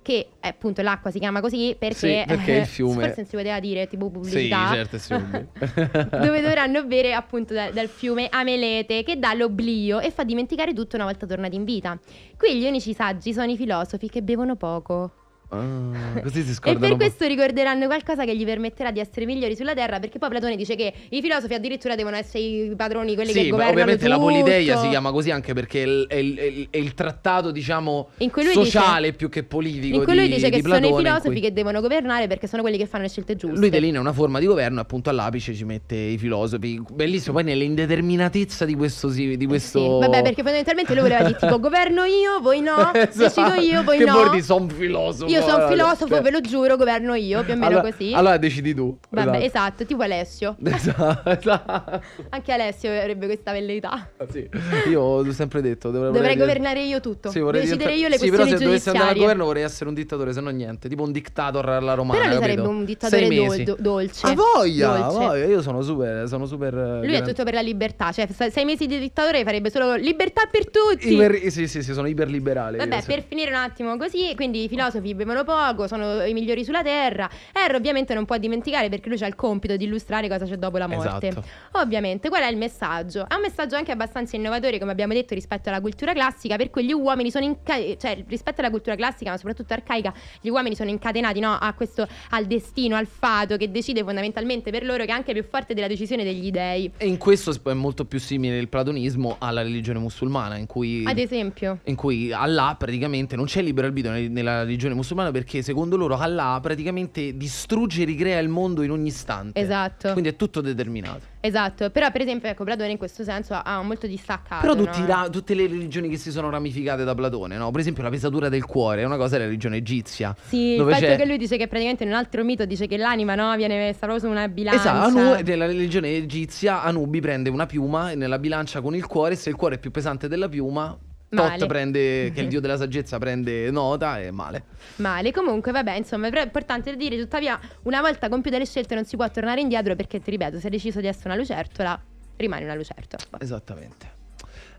Che 0.00 0.28
eh, 0.40 0.48
appunto 0.48 0.80
l'acqua 0.80 1.10
si 1.10 1.18
chiama 1.18 1.42
così 1.42 1.76
perché, 1.78 1.94
Sì, 1.94 2.24
perché 2.26 2.52
il 2.52 2.56
eh, 2.62 2.64
fiume. 2.64 2.94
forse 3.04 3.14
non 3.18 3.26
si 3.26 3.36
poteva 3.36 3.60
dire 3.60 3.86
tipo 3.88 4.06
Sì, 4.06 4.10
pubblicità. 4.12 4.68
certo, 4.72 4.96
sì. 4.96 5.12
dove 5.12 6.40
dovranno 6.40 6.82
bere 6.84 7.12
appunto 7.12 7.52
da- 7.52 7.70
dal 7.70 7.88
fiume 7.88 8.28
Amelete 8.30 9.02
che 9.02 9.18
dà 9.18 9.34
l'oblio 9.34 10.00
e 10.00 10.10
fa 10.10 10.24
dimenticare 10.24 10.72
tutto 10.72 10.96
una 10.96 11.04
volta 11.04 11.26
tornati 11.26 11.56
in 11.56 11.64
vita. 11.64 11.98
Qui 12.38 12.56
gli 12.58 12.64
unici 12.66 12.94
saggi 12.94 13.34
sono 13.34 13.50
i 13.50 13.56
filosofi 13.56 14.08
che 14.08 14.22
bevono 14.22 14.56
poco. 14.56 15.10
Ah, 15.50 16.20
così 16.22 16.42
si 16.42 16.50
E 16.50 16.54
scordano. 16.54 16.78
per 16.80 16.90
un 16.92 16.98
po'. 16.98 17.04
questo 17.04 17.26
ricorderanno 17.26 17.86
qualcosa 17.86 18.24
che 18.24 18.36
gli 18.36 18.44
permetterà 18.44 18.90
di 18.90 19.00
essere 19.00 19.24
migliori 19.24 19.56
sulla 19.56 19.74
terra, 19.74 19.98
perché 19.98 20.18
poi 20.18 20.28
Platone 20.28 20.56
dice 20.56 20.76
che 20.76 20.92
i 21.08 21.20
filosofi 21.22 21.54
addirittura 21.54 21.94
devono 21.94 22.16
essere 22.16 22.38
i 22.44 22.72
padroni, 22.76 23.14
quelli 23.14 23.32
che 23.32 23.38
Sì, 23.44 23.44
ma 23.46 23.50
governano 23.50 23.72
ovviamente 23.80 24.08
la 24.08 24.14
tutto. 24.16 24.26
Politeia 24.28 24.76
si 24.78 24.88
chiama 24.88 25.10
così 25.10 25.30
anche 25.30 25.54
perché 25.54 25.82
è 25.82 25.86
il, 25.86 26.06
è 26.08 26.14
il- 26.16 26.66
è 26.70 26.76
il- 26.76 26.94
trattato, 26.94 27.50
diciamo, 27.50 28.08
sociale 28.52 29.12
più 29.12 29.28
che 29.28 29.42
politico 29.44 29.98
In 29.98 30.04
cui 30.04 30.14
lui 30.14 30.26
di, 30.28 30.34
dice 30.34 30.50
che 30.50 30.56
di 30.56 30.62
sono 30.62 30.76
i 30.76 30.80
Platone, 30.80 31.02
filosofi 31.02 31.28
cui- 31.30 31.40
che 31.40 31.52
devono 31.52 31.80
governare 31.80 32.26
perché 32.26 32.46
sono 32.46 32.62
quelli 32.62 32.76
che 32.76 32.86
fanno 32.86 33.04
le 33.04 33.08
scelte 33.08 33.36
giuste. 33.36 33.58
Lui 33.58 33.70
delinea 33.70 34.00
una 34.00 34.12
forma 34.12 34.38
di 34.40 34.46
governo 34.46 34.78
e 34.78 34.82
appunto 34.82 35.10
all'apice 35.10 35.54
ci 35.54 35.64
mette 35.64 35.94
i 35.94 36.18
filosofi. 36.18 36.82
Bellissimo, 36.92 37.34
poi 37.34 37.44
nell'indeterminatezza 37.44 38.64
di 38.64 38.74
questo... 38.74 39.08
Di 39.08 39.46
questo... 39.46 39.78
Sì, 39.80 40.06
Vabbè, 40.06 40.22
perché 40.22 40.42
fondamentalmente 40.42 40.92
lui 40.92 41.02
voleva 41.02 41.22
dire 41.24 41.38
tipo 41.38 41.58
governo 41.60 42.04
io, 42.04 42.40
voi 42.40 42.60
no, 42.60 42.92
Esatto. 42.92 43.18
decido 43.44 43.60
io, 43.60 43.82
voi 43.82 43.98
che 43.98 44.04
no. 44.04 44.12
vuol 44.12 44.30
dire, 44.30 44.42
sono 44.42 44.68
filosofo. 44.68 45.30
Io 45.30 45.37
sono 45.40 45.54
allora, 45.56 45.68
filosofo, 45.70 46.08
cioè- 46.08 46.22
ve 46.22 46.30
lo 46.30 46.40
giuro, 46.40 46.76
governo 46.76 47.14
io, 47.14 47.42
più 47.44 47.52
o 47.52 47.56
meno 47.56 47.66
allora, 47.78 47.90
così. 47.90 48.12
Allora 48.14 48.36
decidi 48.36 48.74
tu. 48.74 48.96
Vabbè, 49.10 49.42
esatto, 49.42 49.84
tipo 49.84 50.02
Alessio. 50.02 50.56
Esatto, 50.64 51.30
esatto. 51.30 52.02
Anche 52.30 52.52
Alessio 52.52 52.90
avrebbe 52.90 53.26
questa 53.26 53.52
velleità. 53.52 54.08
Sì. 54.30 54.48
Io 54.90 55.00
ho 55.00 55.32
sempre 55.32 55.60
detto, 55.62 55.90
dovrei, 55.90 56.12
Dovrei 56.12 56.36
vorrei- 56.36 56.36
governare 56.56 56.82
io 56.84 57.00
tutto. 57.00 57.30
Sì, 57.30 57.40
vorrei 57.40 57.62
Decidere 57.62 57.90
diventare- 57.92 58.00
io 58.00 58.08
le 58.08 58.18
sì, 58.18 58.30
però 58.30 58.36
questioni 58.42 58.58
se 58.58 58.64
dovessi 58.64 58.88
andare 58.88 59.04
al 59.08 59.14
giudiziarie. 59.14 59.20
governo 59.22 59.44
vorrei 59.44 59.62
essere 59.64 59.88
un 59.88 59.94
dittatore, 59.94 60.32
se 60.32 60.40
no 60.40 60.50
niente, 60.50 60.88
tipo 60.88 61.02
un 61.02 61.12
dictator 61.12 61.68
alla 61.68 61.94
romana. 61.94 62.20
Però 62.20 62.32
lui 62.32 62.40
sarebbe 62.42 62.66
un 62.68 62.84
dittatore 62.84 63.28
dol- 63.28 63.62
do- 63.64 63.76
dolce. 63.78 64.26
Ah, 64.26 64.34
voglia, 64.34 64.96
Dolce. 64.96 65.18
voglia, 65.26 65.44
io 65.46 65.62
sono 65.62 65.82
super, 65.82 66.28
sono 66.28 66.46
super 66.46 66.74
eh, 66.74 66.98
Lui 66.98 67.06
è 67.06 67.10
garan- 67.10 67.28
tutto 67.28 67.44
per 67.44 67.54
la 67.54 67.60
libertà, 67.60 68.12
cioè 68.12 68.26
se- 68.30 68.50
sei 68.50 68.64
mesi 68.64 68.86
di 68.86 68.98
dittatore 68.98 69.42
farebbe 69.44 69.70
solo 69.70 69.94
libertà 69.94 70.46
per 70.50 70.70
tutti. 70.70 71.12
Iper- 71.14 71.46
sì, 71.48 71.66
sì, 71.66 71.82
sì, 71.82 71.92
sono 71.92 72.06
iperliberale. 72.08 72.78
Vabbè, 72.78 72.94
io, 72.96 73.00
sì. 73.00 73.06
per 73.06 73.22
finire 73.26 73.50
un 73.50 73.56
attimo 73.56 73.96
così, 73.96 74.32
quindi 74.34 74.64
i 74.64 74.68
filosofi 74.68 75.14
bevono 75.32 75.44
poco, 75.44 75.86
sono 75.86 76.24
i 76.24 76.32
migliori 76.32 76.64
sulla 76.64 76.82
terra. 76.82 77.28
R 77.52 77.74
ovviamente 77.74 78.14
non 78.14 78.24
può 78.24 78.36
dimenticare 78.38 78.88
perché 78.88 79.08
lui 79.08 79.22
ha 79.22 79.26
il 79.26 79.34
compito 79.34 79.76
di 79.76 79.84
illustrare 79.84 80.28
cosa 80.28 80.44
c'è 80.44 80.56
dopo 80.56 80.78
la 80.78 80.86
morte. 80.86 81.28
Esatto. 81.28 81.46
Ovviamente, 81.72 82.28
qual 82.28 82.42
è 82.42 82.48
il 82.48 82.56
messaggio? 82.56 83.28
È 83.28 83.34
un 83.34 83.42
messaggio 83.42 83.76
anche 83.76 83.92
abbastanza 83.92 84.36
innovatore, 84.36 84.78
come 84.78 84.90
abbiamo 84.92 85.12
detto, 85.12 85.34
rispetto 85.34 85.68
alla 85.68 85.80
cultura 85.80 86.12
classica, 86.12 86.56
per 86.56 86.70
cui 86.70 86.84
gli 86.84 86.92
uomini 86.92 87.30
sono 87.30 87.44
inca- 87.44 87.76
cioè 87.98 88.24
rispetto 88.26 88.60
alla 88.60 88.70
cultura 88.70 88.96
classica, 88.96 89.30
ma 89.30 89.36
soprattutto 89.36 89.72
arcaica, 89.72 90.12
gli 90.40 90.48
uomini 90.48 90.74
sono 90.74 90.90
incatenati 90.90 91.40
no, 91.40 91.52
a 91.52 91.72
questo 91.74 92.06
al 92.30 92.46
destino, 92.46 92.96
al 92.96 93.06
fato 93.06 93.56
che 93.56 93.70
decide 93.70 94.02
fondamentalmente 94.02 94.70
per 94.70 94.84
loro 94.84 95.04
che 95.04 95.10
è 95.10 95.14
anche 95.14 95.32
più 95.32 95.44
forte 95.44 95.74
della 95.74 95.86
decisione 95.88 96.24
degli 96.24 96.50
dei. 96.50 96.90
E 96.96 97.06
in 97.06 97.18
questo 97.18 97.52
è 97.68 97.72
molto 97.74 98.04
più 98.04 98.18
simile 98.18 98.58
il 98.58 98.68
platonismo 98.68 99.36
alla 99.38 99.62
religione 99.62 99.98
musulmana, 99.98 100.56
in 100.56 100.66
cui, 100.66 101.04
Ad 101.06 101.18
esempio. 101.18 101.80
in 101.84 101.94
cui 101.96 102.32
Allah 102.32 102.74
praticamente 102.78 103.36
non 103.36 103.44
c'è 103.46 103.62
libero 103.62 103.86
arbitrio 103.86 104.12
nel- 104.14 104.30
nella 104.30 104.62
religione 104.62 104.94
musulmana, 104.94 105.17
umano 105.18 105.32
perché 105.32 105.62
secondo 105.62 105.96
loro 105.96 106.16
Allah 106.16 106.58
praticamente 106.62 107.36
distrugge 107.36 108.02
e 108.02 108.04
ricrea 108.04 108.38
il 108.38 108.48
mondo 108.48 108.82
in 108.82 108.90
ogni 108.90 109.08
istante. 109.08 109.58
Esatto. 109.60 110.12
Quindi 110.12 110.30
è 110.30 110.36
tutto 110.36 110.60
determinato. 110.60 111.36
Esatto, 111.40 111.90
però 111.90 112.10
per 112.10 112.20
esempio 112.22 112.48
ecco 112.48 112.64
Platone 112.64 112.90
in 112.90 112.98
questo 112.98 113.22
senso 113.22 113.54
ha- 113.54 113.80
molto 113.82 114.06
distaccato. 114.06 114.60
Però 114.60 114.74
tutti 114.74 115.00
no? 115.00 115.06
ra- 115.06 115.28
tutte 115.30 115.54
le 115.54 115.66
religioni 115.66 116.08
che 116.08 116.16
si 116.16 116.30
sono 116.30 116.50
ramificate 116.50 117.04
da 117.04 117.14
Platone, 117.14 117.56
no? 117.56 117.70
Per 117.70 117.80
esempio 117.80 118.02
la 118.02 118.10
pesatura 118.10 118.48
del 118.48 118.64
cuore 118.64 119.02
è 119.02 119.04
una 119.04 119.16
cosa 119.16 119.34
della 119.36 119.44
religione 119.44 119.76
egizia. 119.76 120.34
Sì, 120.46 120.72
il 120.72 120.76
dove 120.78 120.92
fatto 120.92 121.04
c'è- 121.04 121.16
che 121.16 121.24
lui 121.26 121.38
dice 121.38 121.56
che 121.56 121.66
praticamente 121.68 122.02
in 122.04 122.10
un 122.10 122.16
altro 122.16 122.42
mito 122.44 122.64
dice 122.64 122.86
che 122.86 122.96
l'anima 122.96 123.34
no, 123.34 123.54
viene 123.56 123.76
messa 123.76 123.98
proprio 124.06 124.18
su 124.18 124.28
una 124.28 124.48
bilancia. 124.48 124.80
Esatto, 124.80 125.18
Anu- 125.18 125.42
nella 125.46 125.66
religione 125.66 126.16
egizia 126.16 126.82
Anubi 126.82 127.20
prende 127.20 127.50
una 127.50 127.66
piuma 127.66 128.10
e 128.10 128.14
nella 128.16 128.38
bilancia 128.38 128.80
con 128.80 128.94
il 128.96 129.06
cuore, 129.06 129.36
se 129.36 129.48
il 129.50 129.54
cuore 129.56 129.76
è 129.76 129.78
più 129.78 129.90
pesante 129.92 130.26
della 130.28 130.48
piuma, 130.48 130.96
Male. 131.30 131.58
Tot 131.58 131.68
prende, 131.68 132.30
che 132.32 132.40
è 132.40 132.42
il 132.42 132.48
dio 132.48 132.60
della 132.60 132.76
saggezza, 132.76 133.18
prende 133.18 133.70
nota 133.70 134.18
e 134.20 134.30
male. 134.30 134.64
Male, 134.96 135.30
comunque 135.32 135.72
vabbè, 135.72 135.94
insomma, 135.94 136.28
è 136.28 136.42
importante 136.42 136.96
dire, 136.96 137.18
tuttavia, 137.18 137.58
una 137.82 138.00
volta 138.00 138.28
compiute 138.28 138.58
le 138.58 138.66
scelte 138.66 138.94
non 138.94 139.04
si 139.04 139.16
può 139.16 139.28
tornare 139.30 139.60
indietro 139.60 139.94
perché, 139.94 140.20
ti 140.20 140.30
ripeto, 140.30 140.58
se 140.58 140.66
hai 140.66 140.72
deciso 140.72 141.00
di 141.00 141.06
essere 141.06 141.30
una 141.30 141.36
lucertola, 141.36 142.00
rimani 142.36 142.64
una 142.64 142.74
lucertola. 142.74 143.22
Esattamente. 143.40 144.16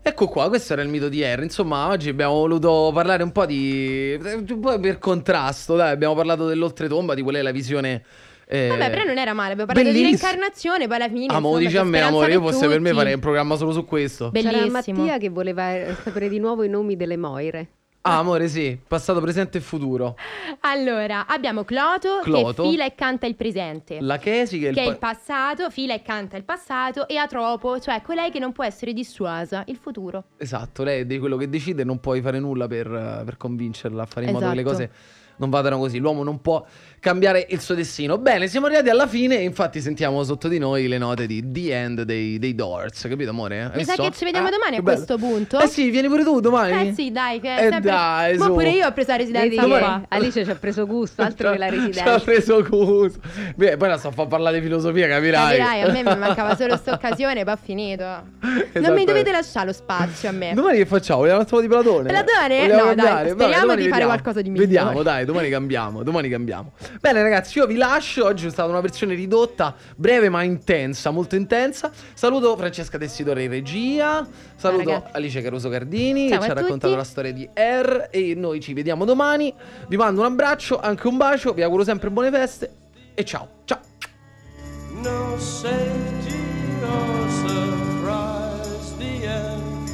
Ecco 0.02 0.28
qua, 0.28 0.48
questo 0.48 0.72
era 0.72 0.80
il 0.80 0.88
mito 0.88 1.10
di 1.10 1.22
Harry. 1.22 1.42
Insomma, 1.44 1.88
oggi 1.88 2.08
abbiamo 2.08 2.32
voluto 2.34 2.90
parlare 2.92 3.22
un 3.22 3.32
po' 3.32 3.44
di. 3.44 4.18
un 4.18 4.60
po' 4.60 4.80
per 4.80 4.98
contrasto, 4.98 5.76
dai. 5.76 5.90
Abbiamo 5.90 6.14
parlato 6.14 6.46
dell'oltretomba, 6.46 7.12
di 7.12 7.20
qual 7.20 7.34
è 7.34 7.42
la 7.42 7.50
visione. 7.50 8.02
Eh, 8.52 8.66
Vabbè, 8.68 8.90
però 8.90 9.04
non 9.04 9.16
era 9.16 9.32
male, 9.32 9.52
abbiamo 9.52 9.72
parlato 9.72 9.88
di 9.94 10.02
bellissimo. 10.02 10.28
reincarnazione, 10.28 10.86
poi 10.88 10.96
alla 10.96 11.08
fine... 11.08 11.24
Insomma, 11.24 11.58
dici 11.58 11.76
a 11.76 11.84
me, 11.84 12.00
amore. 12.00 12.32
Io 12.32 12.40
fosse 12.40 12.66
per 12.66 12.80
me 12.80 12.92
farei 12.92 13.14
un 13.14 13.20
programma 13.20 13.54
solo 13.56 13.70
su 13.72 13.84
questo. 13.84 14.30
C'era 14.32 14.50
Bellissimo. 14.50 14.98
Mattia 15.02 15.18
che 15.18 15.28
voleva 15.28 15.72
eh, 15.74 15.94
sapere 16.02 16.28
di 16.28 16.38
nuovo 16.40 16.64
i 16.64 16.68
nomi 16.68 16.96
delle 16.96 17.16
Moire. 17.16 17.68
Ah, 18.02 18.16
amore, 18.18 18.48
sì. 18.48 18.78
Passato, 18.88 19.20
presente 19.20 19.58
e 19.58 19.60
futuro. 19.60 20.16
Allora, 20.60 21.26
abbiamo 21.26 21.64
Cloto, 21.64 22.20
Cloto. 22.22 22.62
che 22.62 22.70
fila 22.70 22.86
e 22.86 22.94
canta 22.94 23.26
il 23.26 23.36
presente. 23.36 23.98
La 24.00 24.16
Chesi, 24.16 24.58
che 24.58 24.66
è 24.66 24.68
il. 24.70 24.74
che 24.74 24.80
è 24.80 24.84
pa- 24.86 24.90
il 24.92 24.96
passato, 24.98 25.70
fila 25.70 25.92
e 25.94 26.00
canta 26.02 26.38
il 26.38 26.44
passato, 26.44 27.06
e 27.06 27.16
Atropo, 27.18 27.78
cioè 27.78 28.00
colei 28.00 28.30
che 28.30 28.38
non 28.38 28.52
può 28.52 28.64
essere 28.64 28.94
dissuasa, 28.94 29.64
il 29.66 29.76
futuro. 29.76 30.24
Esatto, 30.38 30.82
lei 30.82 31.02
è 31.02 31.04
di 31.04 31.18
quello 31.18 31.36
che 31.36 31.50
decide 31.50 31.82
e 31.82 31.84
non 31.84 32.00
puoi 32.00 32.22
fare 32.22 32.38
nulla 32.40 32.66
per, 32.66 32.86
per 33.24 33.36
convincerla 33.36 34.02
a 34.02 34.06
fare 34.06 34.26
in 34.26 34.32
modo 34.32 34.48
che 34.48 34.54
le 34.54 34.60
Esatto. 34.62 34.76
cose 34.76 34.90
non 35.40 35.50
vadano 35.50 35.78
così. 35.78 35.98
L'uomo 35.98 36.22
non 36.22 36.40
può 36.40 36.64
cambiare 37.00 37.46
il 37.48 37.60
suo 37.60 37.74
destino. 37.74 38.18
Bene, 38.18 38.46
siamo 38.46 38.66
arrivati 38.66 38.90
alla 38.90 39.06
fine 39.06 39.38
e 39.38 39.42
infatti 39.42 39.80
sentiamo 39.80 40.22
sotto 40.22 40.48
di 40.48 40.58
noi 40.58 40.86
le 40.86 40.98
note 40.98 41.26
di 41.26 41.42
The 41.50 41.72
End 41.74 42.02
dei, 42.02 42.38
dei 42.38 42.54
Doors, 42.54 43.06
capito 43.08 43.30
amore? 43.30 43.70
Mi 43.74 43.84
sa 43.84 43.92
visto? 43.94 44.02
che 44.02 44.10
ci 44.12 44.24
vediamo 44.24 44.48
Ah, 44.48 44.50
domani 44.50 44.76
a 44.76 44.82
bello. 44.82 44.96
questo 45.04 45.16
punto. 45.16 45.58
Eh 45.58 45.66
sì, 45.66 45.88
vieni 45.90 46.08
pure 46.08 46.22
tu 46.24 46.40
domani. 46.40 46.88
Eh 46.90 46.92
sì, 46.92 47.10
dai, 47.10 47.40
che 47.40 47.48
è 47.56 47.58
Eh 47.66 47.70
sempre... 47.70 47.90
dai, 47.90 48.36
Ma 48.36 48.46
pure 48.50 48.70
io 48.70 48.86
ho 48.86 48.92
preso 48.92 49.10
la 49.12 49.16
residenza 49.16 49.64
qua. 49.64 50.02
Alice 50.08 50.44
ci 50.44 50.50
ha 50.50 50.54
preso 50.54 50.86
gusto, 50.86 51.22
altro 51.22 51.52
che 51.52 51.58
la 51.58 51.68
Ci 51.68 51.74
ha 51.74 51.76
residenza. 51.86 52.18
preso 52.20 52.62
gusto. 52.62 53.18
Beh, 53.56 53.76
poi 53.78 53.88
la 53.88 53.96
sto 53.96 54.08
a 54.08 54.12
far 54.12 54.26
parlare 54.26 54.58
di 54.58 54.62
filosofia, 54.62 55.08
capirai. 55.08 55.56
Capirai, 55.58 55.80
a 55.82 55.90
me 55.90 56.02
mi 56.02 56.16
mancava 56.20 56.54
solo 56.54 56.68
questa 56.68 56.92
occasione, 56.92 57.44
poi 57.44 57.52
ho 57.54 57.58
finito. 57.62 58.04
Non 58.74 58.92
mi 58.92 59.04
dovete 59.06 59.30
lasciare 59.32 59.66
lo 59.66 59.72
spazio 59.72 60.28
a 60.28 60.32
me. 60.32 60.52
Domani 60.54 60.76
che 60.78 60.86
facciamo? 60.86 61.20
Vogliamo 61.20 61.38
un 61.38 61.44
attimo 61.44 61.60
di 61.62 61.66
Platone? 61.68 62.08
Platone? 62.08 62.60
Vogliamo 62.60 62.80
No, 62.80 62.94
dai, 62.94 62.96
cambiare? 62.96 63.30
speriamo 63.30 63.60
domani 63.60 63.82
di 63.82 63.88
fare 63.88 64.00
vediamo. 64.04 64.06
qualcosa 64.06 64.40
di 64.42 64.50
migliore. 64.50 64.66
Vediamo, 64.68 65.02
dai, 65.02 65.24
domani 65.30 65.48
cambiamo, 65.48 66.02
domani 66.02 66.28
cambiamo. 66.28 66.72
Bene 67.00 67.22
ragazzi, 67.22 67.58
io 67.58 67.66
vi 67.66 67.76
lascio, 67.76 68.24
oggi 68.24 68.46
è 68.46 68.50
stata 68.50 68.68
una 68.68 68.80
versione 68.80 69.14
ridotta, 69.14 69.74
breve 69.96 70.28
ma 70.28 70.42
intensa, 70.42 71.10
molto 71.10 71.36
intensa. 71.36 71.90
Saluto 72.14 72.56
Francesca 72.56 72.98
Tessidore 72.98 73.44
in 73.44 73.50
regia, 73.50 74.26
saluto 74.56 74.90
ragazzi. 74.90 75.10
Alice 75.12 75.40
Caruso 75.40 75.68
Cardini 75.68 76.28
Ciao 76.28 76.38
che 76.38 76.44
ci 76.44 76.50
ha 76.50 76.54
raccontato 76.54 76.96
la 76.96 77.04
storia 77.04 77.32
di 77.32 77.48
R 77.52 78.08
e 78.10 78.34
noi 78.34 78.60
ci 78.60 78.74
vediamo 78.74 79.04
domani. 79.04 79.54
Vi 79.88 79.96
mando 79.96 80.20
un 80.20 80.26
abbraccio, 80.26 80.80
anche 80.80 81.06
un 81.06 81.16
bacio, 81.16 81.52
vi 81.52 81.62
auguro 81.62 81.84
sempre 81.84 82.10
buone 82.10 82.30
feste 82.30 82.70
e 83.14 83.24
ciao. 83.24 83.48
Ciao. 83.64 83.80
No 85.02 85.38
safety 85.38 86.34
or 86.82 87.28
surprise 87.30 88.96
the 88.98 89.26
end. 89.26 89.88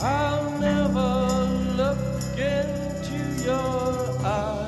I'll 0.00 0.58
never 0.58 1.46
look 1.76 2.36
into 2.36 3.44
your 3.44 3.93
I 4.24 4.63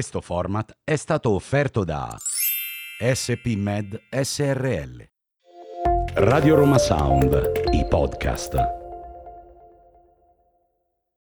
Questo 0.00 0.22
format 0.22 0.78
è 0.82 0.96
stato 0.96 1.34
offerto 1.34 1.84
da 1.84 2.16
SP 2.96 3.52
Med 3.54 4.00
SRL. 4.08 5.02
Radio 6.14 6.54
Roma 6.54 6.78
Sound, 6.78 7.68
i 7.72 7.84
podcast. 7.86 8.56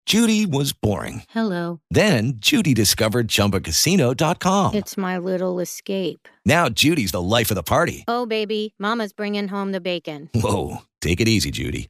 Judy 0.05 0.45
was 0.45 0.71
boring. 0.71 1.23
Hello. 1.31 1.81
Then 1.93 2.37
Judy 2.37 2.73
discovered 2.73 3.27
ChumbaCasino.com. 3.27 4.73
It's 4.73 4.95
my 4.95 5.17
little 5.17 5.59
escape. 5.59 6.29
Now 6.45 6.69
Judy's 6.69 7.11
the 7.11 7.21
life 7.21 7.51
of 7.51 7.57
the 7.57 7.63
party. 7.63 8.05
Oh, 8.07 8.25
baby, 8.25 8.75
Mama's 8.79 9.11
bringing 9.11 9.49
home 9.49 9.73
the 9.73 9.81
bacon. 9.81 10.29
Whoa, 10.33 10.83
take 11.01 11.19
it 11.19 11.27
easy, 11.27 11.51
Judy. 11.51 11.89